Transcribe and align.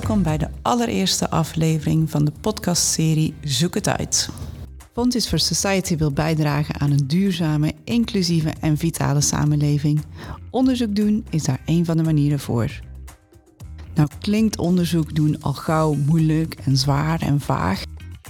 Welkom 0.00 0.22
bij 0.22 0.38
de 0.38 0.48
allereerste 0.62 1.30
aflevering 1.30 2.10
van 2.10 2.24
de 2.24 2.32
podcastserie 2.40 3.34
Zoek 3.44 3.74
het 3.74 3.88
uit. 3.88 4.28
Fontis 4.92 5.26
for 5.26 5.38
Society 5.38 5.96
wil 5.96 6.12
bijdragen 6.12 6.80
aan 6.80 6.90
een 6.90 7.06
duurzame, 7.06 7.72
inclusieve 7.84 8.52
en 8.60 8.76
vitale 8.76 9.20
samenleving. 9.20 10.00
Onderzoek 10.50 10.94
doen 10.96 11.26
is 11.30 11.44
daar 11.44 11.60
een 11.64 11.84
van 11.84 11.96
de 11.96 12.02
manieren 12.02 12.38
voor. 12.38 12.80
Nou 13.94 14.08
klinkt 14.20 14.58
onderzoek 14.58 15.14
doen 15.14 15.42
al 15.42 15.52
gauw 15.52 15.94
moeilijk 15.94 16.54
en 16.64 16.76
zwaar 16.76 17.20
en 17.22 17.40
vaag, 17.40 17.82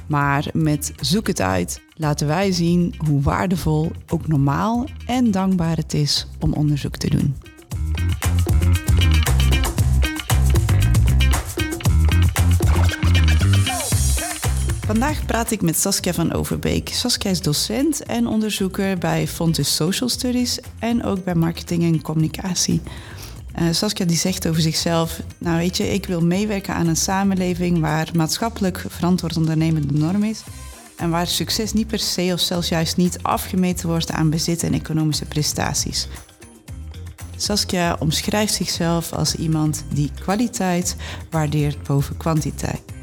maar 0.09 0.47
met 0.53 0.93
Zoek 1.01 1.27
het 1.27 1.41
uit 1.41 1.83
laten 1.95 2.27
wij 2.27 2.53
zien 2.53 2.95
hoe 3.07 3.21
waardevol, 3.21 3.91
ook 4.09 4.29
normaal 4.29 4.87
en 5.07 5.31
dankbaar 5.31 5.77
het 5.77 5.95
is 5.95 6.27
om 6.41 6.53
onderzoek 6.53 6.97
te 6.97 7.11
doen. 7.11 7.35
Vandaag 14.91 15.27
praat 15.27 15.51
ik 15.51 15.63
met 15.63 15.79
Saskia 15.79 16.13
van 16.13 16.33
Overbeek. 16.33 16.89
Saskia 16.89 17.31
is 17.31 17.41
docent 17.41 18.03
en 18.03 18.27
onderzoeker 18.27 18.99
bij 18.99 19.29
Fontus 19.29 19.75
Social 19.75 20.09
Studies 20.09 20.59
en 20.79 21.05
ook 21.05 21.25
bij 21.25 21.35
marketing 21.35 21.83
en 21.83 22.03
communicatie. 22.03 22.81
Uh, 23.59 23.69
Saskia 23.71 24.05
die 24.05 24.17
zegt 24.17 24.49
over 24.49 24.63
zichzelf, 24.63 25.21
nou 25.39 25.57
weet 25.57 25.77
je, 25.77 25.93
ik 25.93 26.07
wil 26.07 26.21
meewerken 26.21 26.75
aan 26.75 26.87
een 26.87 26.97
samenleving 26.97 27.81
waar 27.81 28.09
maatschappelijk 28.15 28.85
verantwoord 28.89 29.37
ondernemen 29.37 29.89
de 29.89 29.95
norm 29.95 30.25
is 30.25 30.43
en 30.97 31.11
waar 31.11 31.27
succes 31.27 31.73
niet 31.73 31.87
per 31.87 31.99
se 31.99 32.31
of 32.33 32.41
zelfs 32.41 32.69
juist 32.69 32.97
niet 32.97 33.23
afgemeten 33.23 33.89
wordt 33.89 34.11
aan 34.11 34.31
bezit 34.31 34.63
en 34.63 34.75
economische 34.75 35.25
prestaties. 35.25 36.09
Saskia 37.37 37.97
omschrijft 37.99 38.55
zichzelf 38.55 39.13
als 39.13 39.35
iemand 39.35 39.85
die 39.93 40.11
kwaliteit 40.21 40.97
waardeert 41.31 41.83
boven 41.83 42.17
kwantiteit. 42.17 42.99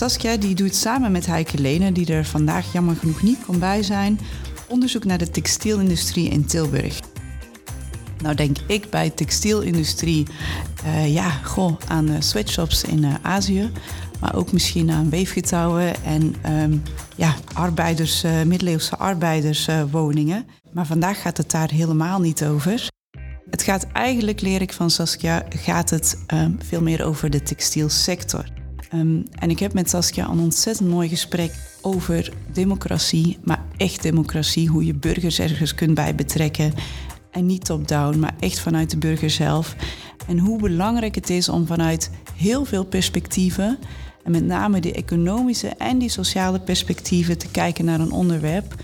Saskia 0.00 0.36
die 0.36 0.54
doet 0.54 0.74
samen 0.74 1.12
met 1.12 1.26
Heike 1.26 1.58
Lene, 1.58 1.92
die 1.92 2.12
er 2.12 2.24
vandaag 2.24 2.72
jammer 2.72 2.96
genoeg 2.96 3.22
niet 3.22 3.44
kon 3.46 3.58
bij 3.58 3.82
zijn, 3.82 4.20
onderzoek 4.68 5.04
naar 5.04 5.18
de 5.18 5.30
textielindustrie 5.30 6.28
in 6.30 6.46
Tilburg. 6.46 7.00
Nou 8.22 8.34
denk 8.34 8.56
ik 8.66 8.90
bij 8.90 9.10
textielindustrie 9.10 10.26
uh, 10.84 11.14
ja, 11.14 11.30
goh, 11.30 11.76
aan 11.88 12.10
uh, 12.10 12.16
sweatshops 12.18 12.84
in 12.84 13.02
uh, 13.02 13.14
Azië. 13.22 13.70
Maar 14.20 14.34
ook 14.34 14.52
misschien 14.52 14.90
aan 14.90 15.10
weefgetouwen 15.10 16.04
en 16.04 16.34
um, 16.62 16.82
ja, 17.16 17.34
arbeiders, 17.52 18.24
middeleeuwse 18.46 18.96
arbeiderswoningen. 18.96 20.46
maar 20.72 20.86
vandaag 20.86 21.20
gaat 21.20 21.36
het 21.36 21.50
daar 21.50 21.70
helemaal 21.70 22.20
niet 22.20 22.44
over. 22.44 22.88
Het 23.50 23.62
gaat 23.62 23.86
eigenlijk, 23.92 24.40
leer 24.40 24.60
ik 24.60 24.72
van 24.72 24.90
Saskia, 24.90 25.46
gaat 25.48 25.90
het 25.90 26.24
um, 26.34 26.58
veel 26.62 26.82
meer 26.82 27.04
over 27.04 27.30
de 27.30 27.42
textielsector. 27.42 28.59
Um, 28.94 29.24
en 29.30 29.50
ik 29.50 29.58
heb 29.58 29.72
met 29.72 29.90
Saskia 29.90 30.28
een 30.28 30.38
ontzettend 30.38 30.88
mooi 30.88 31.08
gesprek 31.08 31.54
over 31.80 32.32
democratie, 32.52 33.38
maar 33.44 33.64
echt 33.76 34.02
democratie, 34.02 34.68
hoe 34.68 34.84
je 34.84 34.94
burgers 34.94 35.38
ergens 35.38 35.74
kunt 35.74 35.94
bij 35.94 36.14
betrekken. 36.14 36.72
En 37.30 37.46
niet 37.46 37.64
top-down, 37.64 38.18
maar 38.18 38.34
echt 38.40 38.60
vanuit 38.60 38.90
de 38.90 38.98
burger 38.98 39.30
zelf. 39.30 39.76
En 40.26 40.38
hoe 40.38 40.60
belangrijk 40.60 41.14
het 41.14 41.30
is 41.30 41.48
om 41.48 41.66
vanuit 41.66 42.10
heel 42.36 42.64
veel 42.64 42.84
perspectieven, 42.84 43.78
en 44.24 44.30
met 44.30 44.44
name 44.44 44.80
die 44.80 44.92
economische 44.92 45.68
en 45.68 45.98
die 45.98 46.08
sociale 46.08 46.60
perspectieven, 46.60 47.38
te 47.38 47.50
kijken 47.50 47.84
naar 47.84 48.00
een 48.00 48.12
onderwerp. 48.12 48.74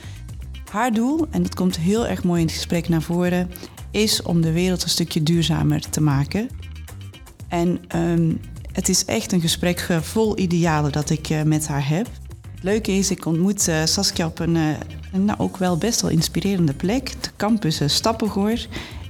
Haar 0.70 0.92
doel, 0.92 1.26
en 1.30 1.42
dat 1.42 1.54
komt 1.54 1.78
heel 1.78 2.06
erg 2.06 2.24
mooi 2.24 2.40
in 2.40 2.46
het 2.46 2.56
gesprek 2.56 2.88
naar 2.88 3.02
voren, 3.02 3.50
is 3.90 4.22
om 4.22 4.40
de 4.40 4.52
wereld 4.52 4.82
een 4.82 4.88
stukje 4.88 5.22
duurzamer 5.22 5.90
te 5.90 6.00
maken. 6.00 6.48
En 7.48 7.80
um, 7.96 8.40
het 8.76 8.88
is 8.88 9.04
echt 9.04 9.32
een 9.32 9.40
gesprek 9.40 9.88
vol 10.00 10.38
idealen 10.38 10.92
dat 10.92 11.10
ik 11.10 11.30
uh, 11.30 11.42
met 11.42 11.68
haar 11.68 11.88
heb. 11.88 12.06
Het 12.54 12.62
leuke 12.62 12.92
is, 12.92 13.10
ik 13.10 13.26
ontmoet 13.26 13.68
uh, 13.68 13.84
Saskia 13.84 14.26
op 14.26 14.38
een, 14.38 14.54
een 15.12 15.24
nou, 15.24 15.38
ook 15.38 15.56
wel 15.56 15.76
best 15.76 16.00
wel 16.00 16.10
inspirerende 16.10 16.74
plek. 16.74 17.22
De 17.22 17.30
campus 17.36 17.80
Stappengoor. 17.86 18.50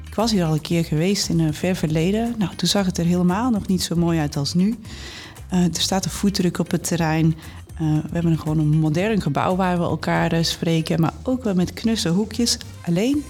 Ik 0.07 0.15
was 0.15 0.31
hier 0.31 0.45
al 0.45 0.53
een 0.53 0.61
keer 0.61 0.85
geweest 0.85 1.29
in 1.29 1.39
een 1.39 1.55
ver 1.55 1.77
verleden. 1.77 2.35
Nou, 2.39 2.55
toen 2.57 2.69
zag 2.69 2.87
het 2.87 2.99
er 2.99 3.05
helemaal 3.05 3.51
nog 3.51 3.67
niet 3.67 3.83
zo 3.83 3.97
mooi 3.97 4.19
uit 4.19 4.37
als 4.37 4.55
nu. 4.55 4.77
er 5.49 5.69
staat 5.73 6.05
een 6.05 6.11
voetdruk 6.11 6.59
op 6.59 6.71
het 6.71 6.85
terrein. 6.85 7.35
we 7.79 8.13
hebben 8.13 8.39
gewoon 8.39 8.59
een 8.59 8.79
modern 8.79 9.21
gebouw 9.21 9.57
waar 9.57 9.79
we 9.79 9.85
elkaar 9.85 10.45
spreken, 10.45 11.01
maar 11.01 11.15
ook 11.23 11.45
wel 11.45 11.55
met 11.55 11.73
knusse 11.73 12.09
hoekjes. 12.09 12.59
Alleen, 12.87 13.25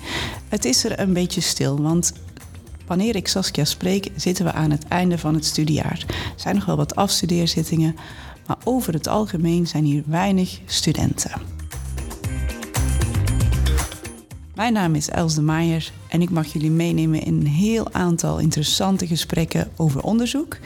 het 0.49 0.65
is 0.65 0.85
er 0.85 1.01
een 1.01 1.13
beetje 1.13 1.41
stil, 1.41 1.83
want 1.83 2.13
Wanneer 2.87 3.17
ik 3.17 3.29
Saskia 3.29 3.65
spreek, 3.65 4.09
zitten 4.17 4.45
we 4.45 4.53
aan 4.53 4.71
het 4.71 4.89
einde 4.89 5.19
van 5.19 5.35
het 5.35 5.45
studiejaar. 5.45 6.05
Er 6.09 6.33
zijn 6.37 6.55
nog 6.55 6.65
wel 6.65 6.77
wat 6.77 6.97
afstudeerzittingen, 6.97 7.97
maar 8.47 8.57
over 8.65 8.93
het 8.93 9.09
algemeen 9.09 9.67
zijn 9.67 9.85
hier 9.85 10.03
weinig 10.07 10.61
studenten. 10.65 11.31
Mijn 14.55 14.73
naam 14.73 14.95
is 14.95 15.09
Els 15.09 15.35
de 15.35 15.43
Maier 15.43 15.93
en 16.09 16.23
ik 16.23 16.31
mag 16.31 16.53
jullie 16.53 16.71
meenemen 16.71 17.23
in 17.23 17.35
een 17.35 17.47
heel 17.47 17.93
aantal 17.93 18.39
interessante 18.39 19.07
gesprekken 19.07 19.71
over 19.77 20.03
onderzoek. 20.03 20.59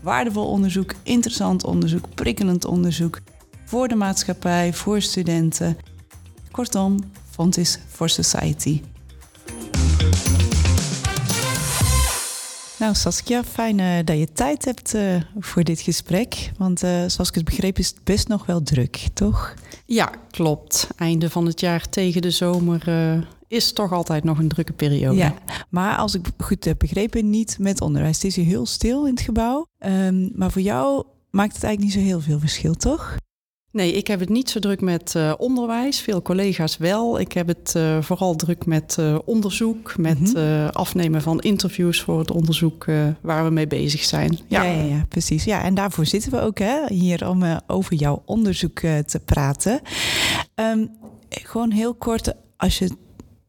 Waardevol 0.00 0.46
onderzoek, 0.46 0.94
interessant 1.02 1.64
onderzoek, 1.64 2.14
prikkelend 2.14 2.64
onderzoek 2.64 3.20
voor 3.64 3.88
de 3.88 3.94
maatschappij, 3.94 4.72
voor 4.72 5.00
studenten. 5.00 5.76
Kortom, 6.50 6.98
Fontis 7.30 7.78
for 7.88 8.08
Society. 8.08 8.80
Nou, 12.84 12.96
Saskia, 12.96 13.44
fijn 13.44 13.78
uh, 13.78 13.98
dat 14.04 14.18
je 14.18 14.32
tijd 14.32 14.64
hebt 14.64 14.94
uh, 14.94 15.16
voor 15.38 15.64
dit 15.64 15.80
gesprek. 15.80 16.50
Want 16.58 16.84
uh, 16.84 16.90
zoals 16.90 17.28
ik 17.28 17.34
het 17.34 17.44
begreep, 17.44 17.78
is 17.78 17.86
het 17.86 18.04
best 18.04 18.28
nog 18.28 18.46
wel 18.46 18.62
druk, 18.62 19.08
toch? 19.14 19.54
Ja, 19.86 20.10
klopt. 20.30 20.88
Einde 20.96 21.30
van 21.30 21.46
het 21.46 21.60
jaar 21.60 21.88
tegen 21.88 22.22
de 22.22 22.30
zomer 22.30 22.84
is 23.48 23.72
toch 23.72 23.92
altijd 23.92 24.24
nog 24.24 24.38
een 24.38 24.48
drukke 24.48 24.72
periode. 24.72 25.16
Ja, 25.16 25.34
maar 25.68 25.96
als 25.96 26.14
ik 26.14 26.26
goed 26.38 26.64
heb 26.64 26.78
begrepen, 26.78 27.30
niet 27.30 27.56
met 27.58 27.80
onderwijs. 27.80 28.16
Het 28.16 28.24
is 28.24 28.36
hier 28.36 28.44
heel 28.44 28.66
stil 28.66 29.04
in 29.04 29.14
het 29.14 29.22
gebouw. 29.22 29.66
Um, 29.78 30.30
maar 30.34 30.50
voor 30.50 30.62
jou 30.62 31.04
maakt 31.30 31.54
het 31.54 31.64
eigenlijk 31.64 31.94
niet 31.94 32.04
zo 32.04 32.10
heel 32.10 32.20
veel 32.20 32.38
verschil, 32.38 32.74
toch? 32.74 33.16
Nee, 33.74 33.92
ik 33.92 34.06
heb 34.06 34.20
het 34.20 34.28
niet 34.28 34.50
zo 34.50 34.58
druk 34.58 34.80
met 34.80 35.14
uh, 35.16 35.32
onderwijs. 35.38 36.00
Veel 36.00 36.22
collega's 36.22 36.76
wel. 36.76 37.20
Ik 37.20 37.32
heb 37.32 37.46
het 37.46 37.74
uh, 37.76 38.02
vooral 38.02 38.34
druk 38.34 38.66
met 38.66 38.96
uh, 39.00 39.18
onderzoek, 39.24 39.96
met 39.96 40.18
mm 40.18 40.34
-hmm. 40.34 40.68
afnemen 40.68 41.22
van 41.22 41.40
interviews 41.40 42.00
voor 42.00 42.18
het 42.18 42.30
onderzoek 42.30 42.86
waar 43.20 43.44
we 43.44 43.50
mee 43.50 43.66
bezig 43.66 44.02
zijn. 44.04 44.38
Ja. 44.46 44.62
Ja, 44.62 44.72
ja, 44.72 44.82
ja, 44.82 45.04
precies. 45.08 45.44
Ja, 45.44 45.62
en 45.62 45.74
daarvoor 45.74 46.06
zitten 46.06 46.30
we 46.30 46.40
ook 46.40 46.58
hè, 46.58 46.86
hier 46.88 47.28
om 47.28 47.60
over 47.66 47.94
jouw 47.94 48.22
onderzoek 48.24 48.78
te 48.80 49.20
praten. 49.24 49.80
Um, 50.54 50.90
gewoon 51.28 51.70
heel 51.70 51.94
kort, 51.94 52.32
als 52.56 52.78
je 52.78 52.90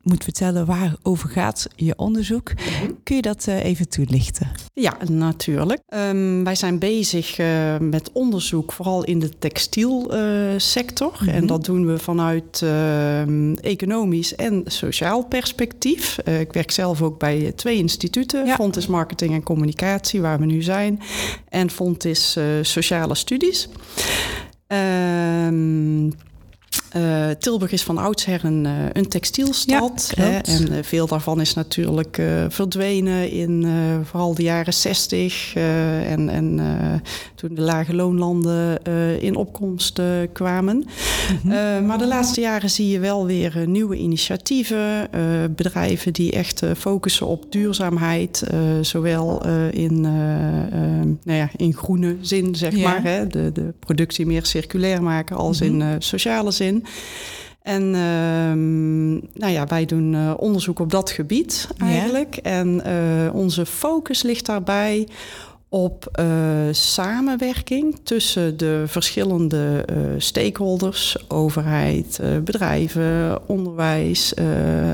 moet 0.06 0.24
vertellen 0.24 0.66
waarover 0.66 1.30
gaat 1.30 1.68
je 1.76 1.98
onderzoek. 1.98 2.54
Mhm. 2.54 2.92
Kun 3.04 3.16
je 3.16 3.22
dat 3.22 3.46
uh, 3.50 3.64
even 3.64 3.90
toelichten? 3.90 4.52
Ja, 4.74 4.98
natuurlijk. 5.10 5.82
Um, 5.90 6.44
wij 6.44 6.56
zijn 6.56 6.80
bezig 6.80 7.40
uh, 7.40 7.78
met 7.78 8.12
onderzoek 8.12 8.72
vooral 8.72 9.04
in 9.04 9.20
de 9.20 9.30
textielsector. 9.40 11.12
Uh, 11.14 11.20
mm 11.22 11.28
-hmm. 11.28 11.36
En 11.36 11.48
dat 11.48 11.66
doen 11.66 11.86
we 11.86 11.98
vanuit 11.98 12.62
ehm, 12.62 13.54
economisch 13.54 14.36
en 14.36 14.64
sociaal 14.66 15.26
perspectief. 15.26 16.18
Eh, 16.18 16.40
ik 16.40 16.54
werk 16.54 16.72
zelf 16.72 17.02
ook 17.02 17.20
bij 17.20 17.52
twee 17.56 17.78
instituten. 17.78 18.46
Ja. 18.46 18.56
Fontis 18.56 18.88
Marketing 18.88 19.34
en 19.34 19.44
Communicatie, 19.44 20.22
waar 20.22 20.40
we 20.40 20.46
nu 20.46 20.62
zijn. 20.62 21.00
En 21.50 21.70
Fontis 21.70 22.38
Sociale 22.62 23.16
Studies. 23.16 23.70
Um, 24.68 26.14
uh, 26.98 27.30
Tilburg 27.30 27.72
is 27.72 27.84
van 27.84 27.98
oudsher 27.98 28.46
een, 28.46 28.66
uh, 28.66 28.72
een 28.94 29.08
textielstad. 29.08 30.12
Ja, 30.16 30.24
hè, 30.24 30.38
en 30.38 30.72
uh, 30.72 30.78
veel 30.82 31.08
daarvan 31.08 31.42
is 31.42 31.53
natuurlijk 31.53 32.22
verdwenen 32.50 33.32
in 33.32 33.68
vooral 34.03 34.34
de 34.34 34.44
jaren 34.44 34.74
60. 34.74 35.56
en 35.56 36.30
en 36.30 36.62
toen 37.36 37.53
de 37.53 37.62
lage 37.62 37.96
loonlanden 37.96 38.84
in 39.22 39.36
opkomst 39.36 40.02
kwamen. 40.34 40.76
Mm 40.76 41.52
-hmm. 41.52 41.86
maar 41.86 41.97
de 41.97 42.08
laatste 42.08 42.42
jaren 42.42 42.70
zie 42.70 42.90
je 42.90 43.00
wel 43.00 43.26
weer 43.26 43.64
nieuwe 43.68 43.96
initiatieven. 43.96 45.09
bedrijven 45.56 46.14
die 46.14 46.32
echt 46.32 46.62
focussen 46.78 47.28
op 47.28 47.52
duurzaamheid. 47.52 48.44
zowel 48.82 49.46
in, 49.72 50.02
nou 50.02 51.38
ja, 51.40 51.50
in 51.56 51.74
groene 51.74 52.16
zin, 52.22 52.56
zeg 52.56 52.76
ja. 52.76 52.90
maar. 52.90 53.03
Hè, 53.03 53.28
de, 53.28 53.52
de 53.52 53.74
productie 53.80 54.26
meer 54.26 54.46
circulair 54.46 55.03
maken 55.03 55.36
als 55.36 55.62
mm 55.62 55.68
-hmm. 55.68 55.91
in 55.91 56.02
sociale 56.02 56.52
zin. 56.52 56.84
En 57.66 57.84
uh, 57.84 58.53
nou 59.34 59.53
ja, 59.53 59.66
wij 59.67 59.85
doen 59.85 60.14
uh, 60.14 60.34
onderzoek 60.37 60.79
op 60.79 60.91
dat 60.91 61.11
gebied 61.11 61.67
eigenlijk. 61.78 62.35
Ja. 62.35 62.41
En 62.41 62.82
uh, 62.87 63.35
onze 63.35 63.66
focus 63.66 64.22
ligt 64.22 64.46
daarbij 64.46 65.08
op 65.70 66.17
uh, 66.20 66.26
samenwerking 66.72 67.99
tussen 68.03 68.58
de 68.58 68.84
verschillende 68.87 69.85
stakeholders, 70.17 71.17
overheid, 71.28 72.20
bedrijven, 72.43 73.41
onderwijs, 73.47 74.34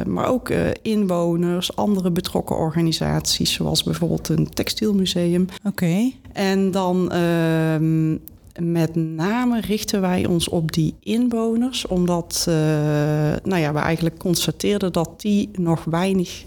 maar 0.05 0.27
ook 0.27 0.49
inwoners, 0.81 1.75
andere 1.75 2.11
betrokken 2.11 2.55
organisaties, 2.55 3.53
zoals 3.53 3.83
bijvoorbeeld 3.83 4.29
een 4.29 4.49
textielmuseum. 4.49 5.41
Oké. 5.41 5.67
Okay. 5.67 6.15
En 6.33 6.71
dan 6.71 7.11
ehm, 7.11 8.15
met 8.61 8.95
name 8.95 9.61
richten 9.61 10.01
wij 10.01 10.25
ons 10.25 10.49
op 10.49 10.71
die 10.71 10.95
inwoners, 10.99 11.87
omdat 11.87 12.43
nou 13.43 13.57
ja, 13.57 13.73
we 13.73 13.79
eigenlijk 13.79 14.19
constateerden 14.19 14.91
dat 14.91 15.21
die 15.21 15.49
nog 15.53 15.83
weinig 15.83 16.45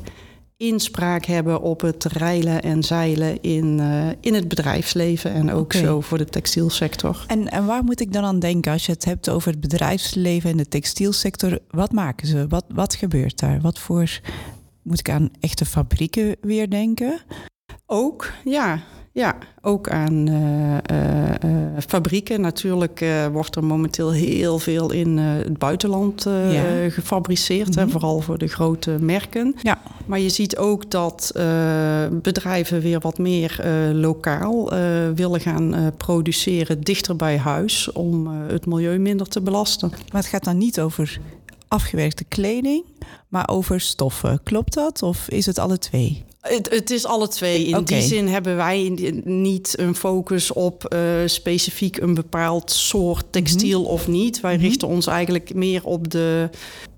inspraak 0.57 1.25
hebben 1.25 1.61
op 1.61 1.81
het 1.81 2.05
reilen 2.05 2.63
en 2.63 2.83
zeilen 2.83 3.43
in, 3.43 3.79
uh, 3.81 4.09
in 4.21 4.35
het 4.35 4.49
bedrijfsleven 4.49 5.33
en 5.33 5.53
ook 5.53 5.73
zo 5.73 6.01
voor 6.01 6.19
de 6.19 6.25
textielsector. 6.25 7.25
En, 7.27 7.49
en 7.49 7.67
waar 7.67 7.85
moet 7.85 8.01
ik 8.01 8.13
dan 8.13 8.25
aan 8.25 8.39
denken 8.39 8.73
als 8.73 8.87
je 8.87 8.93
het 8.93 9.05
hebt 9.05 9.29
over 9.29 9.51
het 9.51 9.61
bedrijfsleven 9.61 10.51
en 10.51 10.57
de 10.57 10.69
textielsector? 10.69 11.59
Wat 11.71 11.93
maken 11.93 12.27
ze? 12.27 12.47
Wat, 12.49 12.65
wat 12.69 12.95
gebeurt 12.95 13.39
daar? 13.39 13.61
Wat 13.61 13.79
voor. 13.79 14.21
Moet 14.83 14.99
ik 14.99 15.11
aan 15.11 15.31
echte 15.41 15.65
fabrieken 15.65 16.37
weer 16.41 16.71
denken? 16.71 17.21
Ook, 17.87 18.33
ja. 18.45 18.83
Ja, 19.17 19.37
ook 19.61 19.89
aan 19.89 20.29
uh, 20.29 20.75
uh, 20.75 21.61
fabrieken. 21.87 22.41
Natuurlijk 22.41 23.05
wordt 23.33 23.57
er 23.57 23.65
momenteel 23.65 24.13
heel 24.13 24.59
veel 24.59 24.93
in 24.93 25.19
het 25.19 25.59
buitenland 25.59 26.23
ja. 26.51 26.89
gefabriceerd, 26.91 27.77
mm 27.77 27.83
-hmm. 27.83 27.91
vooral 27.91 28.21
voor 28.21 28.39
de 28.39 28.47
grote 28.47 28.97
merken. 29.01 29.55
Ja. 29.63 29.81
Maar 30.07 30.19
je 30.19 30.29
ziet 30.29 30.57
ook 30.57 30.91
dat 30.91 31.31
bedrijven 32.23 32.81
weer 32.81 33.01
wat 33.01 33.19
meer 33.19 33.65
lokaal 33.93 34.71
willen 35.15 35.41
gaan 35.41 35.93
produceren 35.97 36.81
dichter 36.81 37.17
bij 37.17 37.39
huis 37.39 37.93
om 37.93 38.27
het 38.27 38.67
milieu 38.67 38.99
minder 38.99 39.29
te 39.29 39.41
belasten. 39.41 39.89
Maar 39.89 40.21
het 40.21 40.31
gaat 40.31 40.45
dan 40.45 40.59
niet 40.59 40.81
over 40.81 41.19
afgewerkte 41.69 42.25
kleding, 42.25 42.85
maar 43.29 43.49
over 43.49 43.81
stoffen. 43.81 44.41
Klopt 44.43 44.75
dat 44.75 45.03
of 45.03 45.29
is 45.29 45.47
het 45.47 45.59
alle 45.59 45.79
twee? 45.79 46.25
Het, 46.49 46.71
het, 46.71 46.91
is 46.91 47.07
alle 47.07 47.29
twee. 47.29 47.65
In 47.67 47.85
die 47.85 48.01
zin 48.01 48.29
hebben 48.29 48.57
wij 48.57 48.93
niet 49.25 49.79
een 49.79 49.95
focus 49.95 50.53
op 50.53 50.95
uh, 50.95 51.01
specifiek 51.27 51.97
een 51.97 52.15
bepaald 52.15 52.71
soort 52.71 53.25
textiel 53.31 53.79
mm 53.79 53.85
-hmm. 53.85 53.95
of 53.95 54.09
niet. 54.09 54.41
Wij 54.41 54.53
mm 54.53 54.59
-hmm. 54.59 54.69
richten 54.69 54.89
ons 54.89 55.07
eigenlijk 55.07 55.55
meer 55.55 55.85
op 55.85 56.11
de 56.11 56.51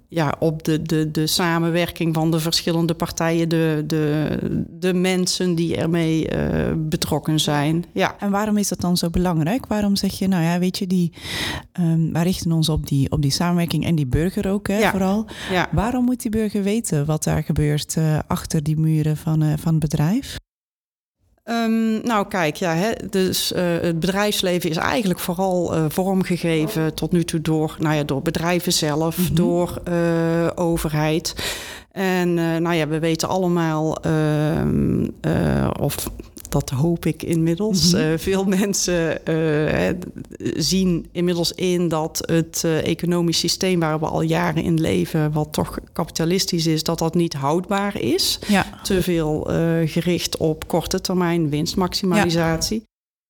ja, 0.08 0.34
op 0.38 0.64
de, 0.64 0.82
de, 0.82 1.10
de 1.10 1.26
samenwerking 1.26 2.14
van 2.14 2.30
de 2.30 2.40
verschillende 2.40 2.94
partijen, 2.94 3.48
de, 3.48 3.84
de, 3.86 4.38
de 4.70 4.94
mensen 4.94 5.54
die 5.54 5.76
ermee 5.76 6.32
uh, 6.32 6.72
betrokken 6.76 7.40
zijn. 7.40 7.84
Ja. 7.92 8.16
En 8.18 8.30
waarom 8.30 8.56
is 8.56 8.68
dat 8.68 8.80
dan 8.80 8.96
zo 8.96 9.10
belangrijk? 9.10 9.66
Waarom 9.66 9.96
zeg 9.96 10.18
je, 10.18 10.28
nou 10.28 10.42
ja, 10.42 10.58
weet 10.58 10.78
je, 10.78 10.86
die, 10.86 11.12
um, 11.80 12.12
wij 12.12 12.22
richten 12.22 12.52
ons 12.52 12.68
op 12.68 12.86
die, 12.86 13.10
op 13.10 13.22
die 13.22 13.30
samenwerking 13.30 13.84
en 13.84 13.94
die 13.94 14.06
burger 14.06 14.50
ook, 14.50 14.68
hè, 14.68 14.78
ja. 14.78 14.90
vooral. 14.90 15.26
Ja. 15.50 15.68
Waarom 15.72 16.04
moet 16.04 16.22
die 16.22 16.30
burger 16.30 16.62
weten 16.62 17.06
wat 17.06 17.24
daar 17.24 17.42
gebeurt 17.42 17.96
uh, 17.98 18.18
achter 18.26 18.62
die 18.62 18.78
muren 18.78 19.16
van, 19.16 19.42
uh, 19.42 19.52
van 19.56 19.70
het 19.70 19.80
bedrijf? 19.80 20.36
Um, 21.48 22.00
nou, 22.02 22.28
kijk, 22.28 22.56
ja, 22.56 22.74
hè, 22.74 22.92
dus 23.10 23.52
uh, 23.52 23.58
het 23.80 24.00
bedrijfsleven 24.00 24.70
is 24.70 24.76
eigenlijk 24.76 25.20
vooral 25.20 25.76
uh, 25.76 25.84
vormgegeven 25.88 26.94
tot 26.94 27.12
nu 27.12 27.24
toe 27.24 27.40
door, 27.40 27.76
nou 27.78 27.94
ja, 27.94 28.04
door 28.04 28.22
bedrijven 28.22 28.72
zelf, 28.72 29.18
mm 29.18 29.26
-hmm. 29.26 29.34
door 29.34 29.80
uh, 29.88 30.50
overheid. 30.54 31.34
En 31.92 32.34
nou 32.34 32.74
ja, 32.74 32.88
we 32.88 32.98
weten 32.98 33.28
allemaal, 33.28 33.96
of 35.80 36.10
dat 36.58 36.70
hoop 36.70 37.06
ik 37.06 37.22
inmiddels. 37.22 37.92
Mm 37.92 38.00
-hmm. 38.00 38.12
uh, 38.12 38.18
veel 38.18 38.44
mensen 38.44 39.18
uh, 39.28 39.90
zien 40.56 41.06
inmiddels 41.12 41.52
in 41.52 41.88
dat 41.88 42.22
het 42.26 42.64
economisch 42.64 43.38
systeem 43.38 43.80
waar 43.80 43.98
we 44.00 44.06
al 44.06 44.20
jaren 44.20 44.62
in 44.62 44.80
leven, 44.80 45.32
wat 45.32 45.52
toch 45.52 45.78
kapitalistisch 45.92 46.66
is, 46.66 46.82
dat 46.82 46.98
dat 46.98 47.14
niet 47.14 47.34
houdbaar 47.34 48.00
is. 48.00 48.38
Ja. 48.46 48.80
Te 48.82 49.02
veel 49.02 49.50
gericht 49.84 50.36
op 50.36 50.68
korte 50.68 51.00
termijn 51.00 51.48
winstmaximalisatie. 51.48 52.78
Ja. 52.78 52.84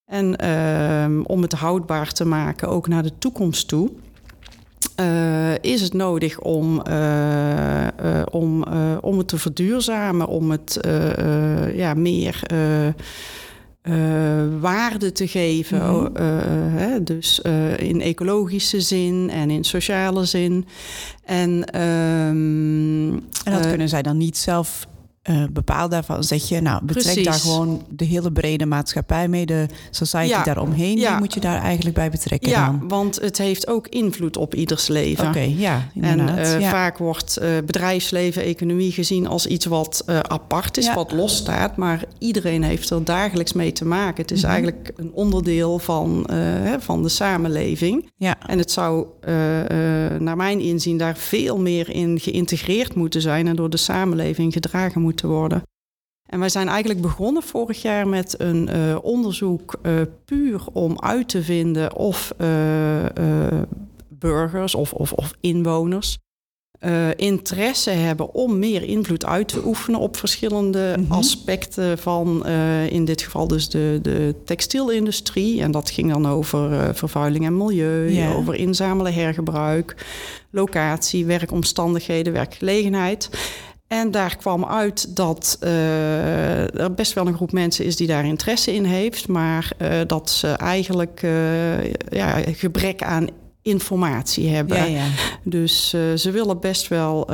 En 0.07 0.37
ehm, 0.37 1.21
om 1.23 1.43
het 1.43 1.53
houdbaar 1.53 2.13
te 2.13 2.25
maken, 2.25 2.69
ook 2.69 2.89
naar 2.89 3.03
de 3.03 3.19
toekomst 3.19 3.69
toe. 3.69 3.91
Uh, 5.01 5.55
is 5.61 5.81
het 5.81 5.93
nodig 5.93 6.41
om, 6.41 6.83
uh, 6.89 7.83
uh, 7.83 8.23
om, 8.31 8.65
om 9.01 9.19
het 9.19 9.29
te 9.29 9.39
verduurzamen, 9.39 10.27
om 10.27 10.51
het 10.51 10.79
ja, 11.75 11.95
meer 11.95 12.43
waarde 14.61 15.13
te 15.13 15.29
geven. 15.29 15.79
Mm 15.79 15.85
-hmm. 15.85 16.17
hè, 16.77 17.03
dus 17.03 17.41
in 17.77 18.01
ecologische 18.01 18.81
zin 18.81 19.31
en 19.31 19.51
in 19.51 19.65
sociale 19.65 20.25
zin. 20.25 20.67
En, 21.25 21.81
um, 21.81 23.13
en 23.45 23.53
dat 23.53 23.69
kunnen 23.69 23.89
zij 23.89 24.03
dan 24.03 24.17
niet 24.17 24.37
zelf 24.37 24.87
uh, 25.31 25.45
bepaal 25.51 25.89
daarvan 25.89 26.25
zeg 26.25 26.49
je, 26.49 26.61
nou, 26.61 26.85
betrek 26.85 27.05
Precies. 27.05 27.25
daar 27.25 27.35
gewoon 27.35 27.85
de 27.89 28.05
hele 28.05 28.33
brede 28.33 28.67
maatschappij 28.67 29.29
mee, 29.29 29.47
de 29.47 29.67
society 29.91 30.29
ja. 30.29 30.43
daaromheen, 30.43 30.99
ja. 30.99 31.11
die 31.11 31.19
moet 31.19 31.35
je 31.35 31.41
daar 31.41 31.63
eigenlijk 31.63 31.97
bij 31.97 32.11
betrekken. 32.11 32.51
Ja, 32.51 32.67
dan. 32.67 32.89
want 32.89 33.21
het 33.21 33.39
heeft 33.39 33.69
ook 33.69 33.89
invloed 33.89 34.37
op 34.37 34.55
ieders 34.55 34.89
leven. 34.89 35.29
Oké, 35.29 35.39
okay, 35.39 35.55
ja, 35.59 35.89
En 36.01 36.19
uh, 36.19 36.61
ja. 36.61 36.71
vaak 36.71 36.99
wordt 36.99 37.39
uh, 37.43 37.49
bedrijfsleven, 37.65 38.43
economie 38.43 38.93
gezien 38.93 39.27
als 39.27 39.47
iets 39.47 39.67
wat 39.67 40.05
apart 40.07 40.77
is, 40.77 40.95
wat 40.95 41.13
losstaat, 41.13 41.77
maar 41.77 42.05
iedereen 42.19 42.63
heeft 42.63 42.91
er 42.91 43.05
dagelijks 43.05 43.53
mee 43.53 43.73
te 43.73 43.85
maken. 43.85 44.23
Het 44.23 44.31
is 44.31 44.43
mm 44.43 44.45
-hmm. 44.45 44.55
eigenlijk 44.55 44.93
een 44.97 45.11
onderdeel 45.13 45.79
van, 45.79 46.27
van 46.79 47.03
de 47.03 47.09
samenleving. 47.09 48.11
Ja. 48.17 48.37
En 48.47 48.59
het 48.59 48.71
zou, 48.71 49.07
naar 50.19 50.37
mijn 50.37 50.61
inzien, 50.61 50.99
daar 50.99 51.17
veel 51.17 51.59
meer 51.59 51.91
in 51.91 52.21
geïntegreerd 52.21 52.95
moeten 52.95 53.21
zijn 53.21 53.47
en 53.47 53.57
door 53.57 53.71
de 53.71 53.77
samenleving 53.77 54.53
gedragen 54.53 55.01
moeten 55.01 55.16
te 55.17 55.27
worden. 55.27 55.63
En 56.27 56.39
wij 56.39 56.49
zijn 56.49 56.69
eigenlijk 56.69 57.01
begonnen 57.01 57.43
vorig 57.43 57.83
jaar 57.83 58.09
met 58.09 58.41
een 58.41 58.69
uh, 58.73 58.97
onderzoek 59.03 59.79
uh, 59.83 60.01
puur 60.25 60.61
om 60.73 61.01
uit 61.01 61.29
te 61.29 61.43
vinden 61.43 61.97
of 61.97 62.35
uh, 62.39 63.05
burgers 64.09 64.75
of, 64.75 64.93
of, 64.93 65.13
of 65.13 65.33
inwoners 65.41 66.19
interesse 67.17 67.91
hebben 67.91 68.35
om 68.35 68.59
meer 68.59 68.83
invloed 68.83 69.25
uit 69.25 69.49
te 69.49 69.67
oefenen 69.67 70.01
op 70.01 70.17
verschillende 70.17 70.95
mm 70.97 71.05
-hmm. 71.05 71.13
aspecten 71.13 71.99
van, 71.99 72.47
in 72.89 73.05
dit 73.05 73.23
geval 73.23 73.49
dus 73.49 73.69
de, 73.69 73.99
de 74.03 74.35
textielindustrie. 74.45 75.61
En 75.61 75.71
dat 75.71 75.91
ging 75.91 76.13
dan 76.13 76.29
over 76.29 76.95
vervuiling 76.95 77.45
en 77.45 77.57
milieu, 77.57 78.35
over 78.35 78.55
inzamelen, 78.55 79.15
hergebruik, 79.15 80.07
locatie, 80.51 81.27
werkomstandigheden, 81.27 82.33
werkgelegenheid. 82.33 83.31
En 83.89 84.11
daar 84.11 84.37
kwam 84.37 84.65
uit 84.65 85.17
dat 85.17 85.59
uh, 85.63 86.81
er 86.81 86.95
best 86.95 87.13
wel 87.13 87.27
een 87.27 87.35
groep 87.35 87.53
mensen 87.53 87.85
is 87.85 87.97
die 87.97 88.07
daar 88.07 88.27
interesse 88.27 88.75
in 88.75 88.85
heeft, 88.85 89.29
maar 89.29 89.73
uh, 89.79 90.01
dat 90.07 90.31
ze 90.31 90.49
eigenlijk 90.49 91.23
uh, 91.23 91.93
ja, 91.95 92.43
gebrek 92.47 93.03
aan 93.03 93.27
informatie 93.63 94.49
hebben. 94.49 94.77
Ja, 94.77 94.85
ja. 94.85 95.07
Dus 95.45 95.89
ze 96.17 96.31
willen 96.31 96.61
best 96.61 96.89
wel 96.89 97.31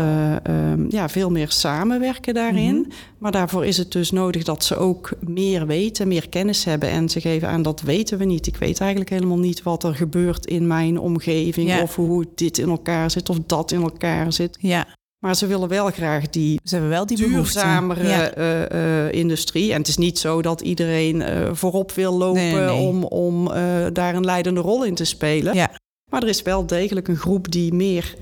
um, 0.48 0.86
ja, 0.88 1.08
veel 1.08 1.30
meer 1.30 1.50
samenwerken 1.50 2.34
daarin. 2.34 2.74
Mm 2.74 2.82
-hmm. 2.82 2.92
Maar 3.18 3.32
daarvoor 3.32 3.66
is 3.66 3.76
het 3.76 3.92
dus 3.92 4.10
nodig 4.10 4.42
dat 4.42 4.64
ze 4.64 4.76
ook 4.76 5.10
meer 5.20 5.66
weten, 5.66 6.08
meer 6.08 6.28
kennis 6.28 6.64
hebben. 6.64 6.88
En 6.88 7.08
ze 7.08 7.20
geven 7.20 7.48
aan 7.48 7.62
dat 7.62 7.80
weten 7.80 8.18
we 8.18 8.24
niet. 8.24 8.46
Ik 8.46 8.56
weet 8.56 8.80
eigenlijk 8.80 9.10
helemaal 9.10 9.38
niet 9.38 9.62
wat 9.62 9.84
er 9.84 9.94
gebeurt 9.94 10.46
in 10.46 10.66
mijn 10.66 10.98
omgeving. 10.98 11.68
Ja. 11.68 11.82
Of 11.82 11.96
hoe 11.96 12.26
dit 12.34 12.58
in 12.58 12.68
elkaar 12.68 13.10
zit 13.10 13.28
of 13.28 13.38
dat 13.46 13.72
in 13.72 13.82
elkaar 13.82 14.32
zit. 14.32 14.58
Ja. 14.60 14.86
Maar 15.22 15.36
ze 15.36 15.46
willen 15.46 15.68
wel 15.68 15.90
graag 15.90 16.28
die, 16.28 16.60
ze 16.64 16.74
hebben 16.74 16.90
wel 16.90 17.06
die 17.06 17.16
duurzamere 17.16 18.08
ja. 18.08 18.36
uh, 18.38 18.60
uh, 18.72 19.12
industrie. 19.12 19.72
En 19.72 19.78
het 19.78 19.88
is 19.88 19.96
niet 19.96 20.18
zo 20.18 20.42
dat 20.42 20.60
iedereen 20.60 21.16
uh, 21.16 21.48
voorop 21.52 21.92
wil 21.92 22.16
lopen 22.16 22.42
nee, 22.42 22.54
nee. 22.54 22.86
om, 22.86 23.04
om 23.04 23.48
daar 23.92 24.14
een 24.14 24.24
leidende 24.24 24.60
rol 24.60 24.84
in 24.84 24.94
te 24.94 25.04
spelen. 25.04 25.54
Ja. 25.54 25.70
Maar 26.10 26.22
er 26.22 26.28
is 26.28 26.42
wel 26.42 26.66
degelijk 26.66 27.08
een 27.08 27.16
groep 27.16 27.50
die 27.50 27.74
meer 27.74 28.14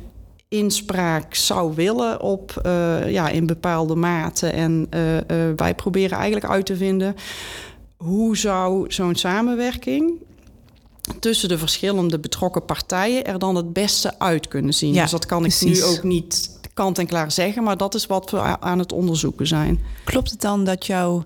inspraak 0.49 1.35
zou 1.35 1.75
willen 1.75 2.21
op, 2.21 2.61
ja, 3.07 3.28
in 3.28 3.47
bepaalde 3.47 3.95
mate. 3.95 4.47
En 4.47 4.88
wij 5.57 5.75
proberen 5.75 6.16
eigenlijk 6.16 6.52
uit 6.52 6.66
te 6.66 6.76
vinden 6.76 7.14
hoe 7.97 8.37
zou 8.37 8.92
zo'n 8.92 9.14
samenwerking 9.14 10.12
tussen 11.21 11.49
de 11.49 11.59
verschillende 11.59 12.19
betrokken 12.19 12.64
partijen 12.64 13.25
er 13.25 13.38
dan 13.38 13.54
het 13.54 13.73
beste 13.73 14.19
uit 14.19 14.49
kunnen 14.49 14.75
zien. 14.75 14.95
Ja, 14.95 15.02
dus 15.02 15.11
dat 15.11 15.26
kan 15.26 15.45
ik 15.45 15.61
nu 15.61 15.83
ook 15.83 16.02
niet 16.02 16.59
kant 16.80 16.99
en 16.99 17.06
klaar 17.06 17.32
zeggen, 17.32 17.62
maar 17.62 17.76
dat 17.76 17.94
is 17.94 18.06
wat 18.06 18.30
we 18.30 18.60
aan 18.60 18.78
het 18.78 18.92
onderzoeken 18.92 19.46
zijn. 19.46 19.80
Klopt 20.04 20.30
het 20.30 20.40
dan 20.40 20.64
dat 20.64 20.87
jou 20.87 21.22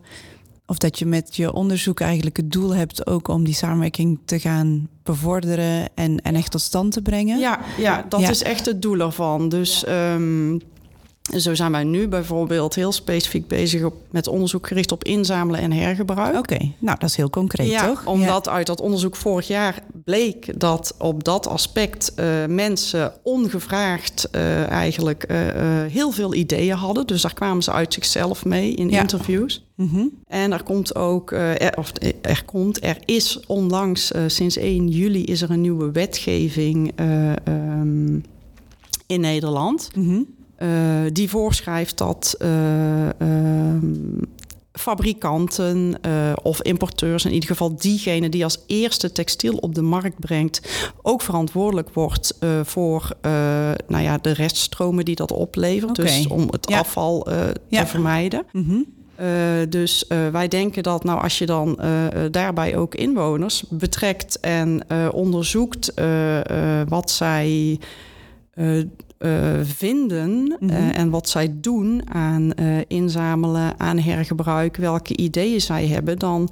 of 0.66 0.78
dat 0.78 0.98
je 0.98 1.06
met 1.06 1.36
je 1.36 1.52
onderzoek 1.52 2.00
eigenlijk 2.00 2.36
het 2.36 2.52
doel 2.52 2.74
hebt 2.74 3.06
ook 3.06 3.28
om 3.28 3.44
die 3.44 3.54
samenwerking 3.54 4.18
te 4.24 4.38
gaan 4.38 4.88
bevorderen 5.02 5.88
en, 5.94 6.20
en 6.22 6.34
echt 6.34 6.50
tot 6.50 6.60
stand 6.60 6.92
te 6.92 7.02
brengen? 7.02 7.38
Ja, 7.38 7.60
ja 7.78 8.04
dat 8.08 8.20
ja. 8.20 8.30
is 8.30 8.42
echt 8.42 8.66
het 8.66 8.82
doel 8.82 8.98
ervan. 8.98 9.48
Dus 9.48 9.84
um, 9.88 10.60
Zo 11.32 11.54
zijn 11.54 11.72
wij 11.72 11.84
nu 11.84 12.08
bijvoorbeeld 12.08 12.74
heel 12.74 12.92
specifiek 12.92 13.48
bezig 13.48 13.82
op, 13.82 13.94
met 14.10 14.28
onderzoek 14.28 14.66
gericht 14.66 14.92
op 14.92 15.04
inzamelen 15.04 15.60
en 15.60 15.72
hergebruik. 15.72 16.36
Oké, 16.36 16.72
nou 16.78 16.98
dat 16.98 17.08
is 17.08 17.16
heel 17.16 17.30
concreet, 17.30 17.70
ja, 17.70 17.86
toch? 17.86 18.06
Omdat 18.06 18.48
uit 18.48 18.66
dat 18.66 18.80
onderzoek 18.80 19.16
vorig 19.16 19.46
jaar 19.46 19.82
bleek 20.04 20.60
dat 20.60 20.94
op 20.98 21.24
dat 21.24 21.46
aspect 21.46 22.12
uh, 22.16 22.26
mensen 22.46 23.12
ongevraagd 23.22 24.28
uh, 24.32 24.70
eigenlijk 24.70 25.24
uh, 25.30 25.38
heel 25.88 26.10
veel 26.10 26.34
ideeën 26.34 26.76
hadden. 26.76 27.06
Dus 27.06 27.22
daar 27.22 27.34
kwamen 27.34 27.62
ze 27.62 27.72
uit 27.72 27.92
zichzelf 27.94 28.44
mee 28.44 28.74
in 28.74 28.90
interviews. 28.90 29.66
Mm 29.76 29.88
-hmm. 29.88 30.10
En 30.26 30.52
er 30.52 30.62
komt 30.62 30.94
ook, 30.94 31.30
er, 31.32 31.76
of 31.78 31.92
er 32.22 32.42
komt, 32.44 32.84
er 32.84 32.98
is 33.04 33.40
onlangs 33.46 34.12
sinds 34.26 34.56
1 34.56 34.88
juli 34.88 35.24
is 35.24 35.42
er 35.42 35.50
een 35.50 35.60
nieuwe 35.60 35.90
wetgeving 35.92 36.92
um, 37.48 38.24
in 39.06 39.20
Nederland. 39.20 39.90
Mm 39.94 40.08
-hmm. 40.08 40.26
Uh, 40.64 40.70
die 41.12 41.30
voorschrijft 41.30 41.98
dat 41.98 42.36
uh, 42.42 42.48
uh, 43.04 43.08
fabrikanten 44.72 46.00
of 46.42 46.62
importeurs, 46.62 47.24
in 47.24 47.32
ieder 47.32 47.48
geval 47.48 47.76
diegene 47.76 48.28
die 48.28 48.44
als 48.44 48.58
eerste 48.66 49.12
textiel 49.12 49.56
op 49.56 49.74
de 49.74 49.82
markt 49.82 50.18
brengt, 50.18 50.88
ook 51.02 51.22
verantwoordelijk 51.22 51.94
wordt 51.94 52.38
voor 52.62 53.08
nou 53.86 54.02
ja, 54.02 54.18
de 54.18 54.32
reststromen 54.32 55.04
die 55.04 55.14
dat 55.14 55.32
oplevert. 55.32 55.98
Okay. 55.98 56.16
Dus 56.16 56.26
om 56.26 56.48
het 56.50 56.70
ja. 56.70 56.78
afval 56.78 57.22
te 57.22 57.86
vermijden. 57.86 58.46
Mm 58.52 58.64
-hmm. 58.64 58.86
Uh, 59.20 59.26
dus 59.68 60.04
wij 60.32 60.48
denken 60.48 60.82
dat 60.82 61.04
nou 61.04 61.22
als 61.22 61.38
je 61.38 61.46
dan 61.46 61.78
daarbij 62.30 62.76
ook 62.76 62.94
inwoners 62.94 63.64
betrekt 63.68 64.40
en 64.40 64.82
onderzoekt 65.12 65.92
wat 66.88 67.10
zij 67.10 67.78
vinden 69.62 70.30
mm 70.30 70.56
-hmm. 70.58 70.70
uh, 70.70 70.98
en 70.98 71.10
wat 71.10 71.28
zij 71.28 71.54
doen 71.54 72.02
aan 72.12 72.52
uh, 72.60 72.78
inzamelen, 72.86 73.80
aan 73.80 73.98
hergebruik, 73.98 74.76
welke 74.76 75.16
ideeën 75.16 75.60
zij 75.60 75.86
hebben, 75.86 76.18
dan 76.18 76.50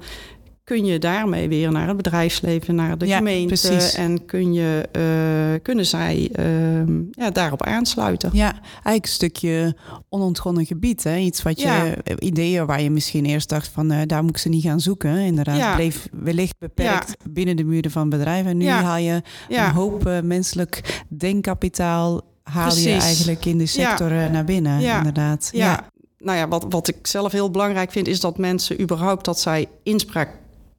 kun 0.63 0.85
je 0.85 0.99
daarmee 0.99 1.47
weer 1.47 1.71
naar 1.71 1.87
het 1.87 1.97
bedrijfsleven, 1.97 2.75
naar 2.75 2.97
de 2.97 3.07
ja, 3.07 3.17
gemeente. 3.17 3.67
Precies. 3.67 3.95
En 3.95 4.25
kun 4.25 4.53
je, 4.53 4.89
uh, 4.97 5.61
kunnen 5.61 5.85
zij 5.85 6.29
uh, 6.39 7.05
ja, 7.11 7.31
daarop 7.31 7.63
aansluiten. 7.63 8.29
Ja, 8.33 8.51
eigenlijk 8.73 9.05
een 9.05 9.11
stukje 9.11 9.75
onontgonnen 10.09 10.65
gebied. 10.65 11.03
Hè? 11.03 11.17
Iets 11.17 11.41
wat 11.41 11.61
je, 11.61 11.67
ja. 11.67 11.95
ideeën 12.19 12.65
waar 12.65 12.81
je 12.81 12.89
misschien 12.89 13.25
eerst 13.25 13.49
dacht 13.49 13.67
van 13.67 13.91
uh, 13.91 14.01
daar 14.05 14.21
moet 14.21 14.31
ik 14.31 14.37
ze 14.37 14.49
niet 14.49 14.63
gaan 14.63 14.79
zoeken. 14.79 15.17
Inderdaad, 15.17 15.57
ja. 15.57 15.75
bleef 15.75 16.07
wellicht 16.11 16.55
beperkt 16.59 17.15
binnen 17.29 17.55
de 17.55 17.63
muren 17.63 17.91
van 17.91 18.09
bedrijven. 18.09 18.51
En 18.51 18.57
nu 18.57 18.67
haal 18.67 18.97
je 18.97 19.21
een 19.49 19.71
hoop 19.71 20.21
menselijk 20.23 21.01
denkkapitaal 21.09 22.21
haal 22.43 22.67
Precies. 22.67 22.83
je 22.83 22.91
eigenlijk 22.91 23.45
in 23.45 23.57
de 23.57 23.65
sector 23.65 24.13
ja. 24.13 24.27
naar 24.27 24.45
binnen, 24.45 24.79
ja. 24.79 24.97
inderdaad. 24.97 25.49
Ja. 25.51 25.65
ja. 25.65 25.91
Nou 26.17 26.37
ja, 26.37 26.47
wat, 26.47 26.65
wat 26.69 26.87
ik 26.87 27.07
zelf 27.07 27.31
heel 27.31 27.51
belangrijk 27.51 27.91
vind, 27.91 28.07
is 28.07 28.19
dat 28.19 28.37
mensen 28.37 28.81
überhaupt 28.81 29.25
dat 29.25 29.39
zij 29.39 29.67
inspraak 29.83 30.29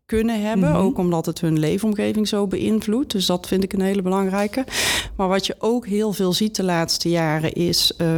kunnen 0.06 0.42
hebben. 0.42 0.68
Mm 0.68 0.74
-hmm. 0.74 0.84
Ook 0.84 0.98
omdat 0.98 1.26
het 1.26 1.40
hun 1.40 1.58
leefomgeving 1.58 2.28
zo 2.28 2.46
beïnvloedt. 2.46 3.12
Dus 3.12 3.26
dat 3.26 3.46
vind 3.46 3.64
ik 3.64 3.72
een 3.72 3.80
hele 3.80 4.02
belangrijke. 4.02 4.64
Maar 5.16 5.28
wat 5.28 5.46
je 5.46 5.54
ook 5.58 5.86
heel 5.86 6.12
veel 6.12 6.32
ziet 6.32 6.56
de 6.56 6.62
laatste 6.62 7.08
jaren 7.08 7.52
is 7.52 7.92
uh, 7.98 8.08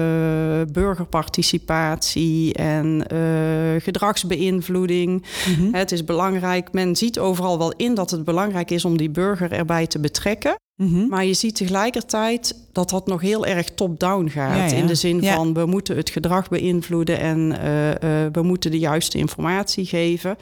burgerparticipatie 0.72 2.54
en 2.54 3.04
uh, 3.12 3.80
gedragsbeïnvloeding. 3.80 5.24
Mm 5.48 5.54
-hmm. 5.54 5.74
Het 5.74 5.92
is 5.92 6.04
belangrijk. 6.04 6.72
Men 6.72 6.96
ziet 6.96 7.18
overal 7.18 7.58
wel 7.58 7.72
in 7.76 7.94
dat 7.94 8.10
het 8.10 8.24
belangrijk 8.24 8.70
is 8.70 8.84
om 8.84 8.96
die 8.96 9.10
burger 9.10 9.52
erbij 9.52 9.86
te 9.86 9.98
betrekken. 9.98 10.54
Mm 10.76 10.88
-hmm. 10.88 11.08
Maar 11.08 11.24
je 11.24 11.34
ziet 11.34 11.56
tegelijkertijd 11.56 12.68
dat 12.72 12.90
dat 12.90 13.06
nog 13.06 13.20
heel 13.20 13.46
erg 13.46 13.70
top-down 13.74 14.28
gaat. 14.28 14.70
Ja, 14.70 14.76
ja. 14.76 14.82
In 14.82 14.86
de 14.86 14.94
zin 14.94 15.20
ja. 15.20 15.34
van 15.34 15.54
we 15.54 15.66
moeten 15.66 15.96
het 15.96 16.10
gedrag 16.10 16.48
beïnvloeden 16.48 17.18
en 17.18 17.38
uh, 17.38 17.56
we 18.32 18.42
moeten 18.42 18.70
de 18.70 18.78
juiste 18.78 19.18
informatie 19.18 19.86
geven. 19.86 20.36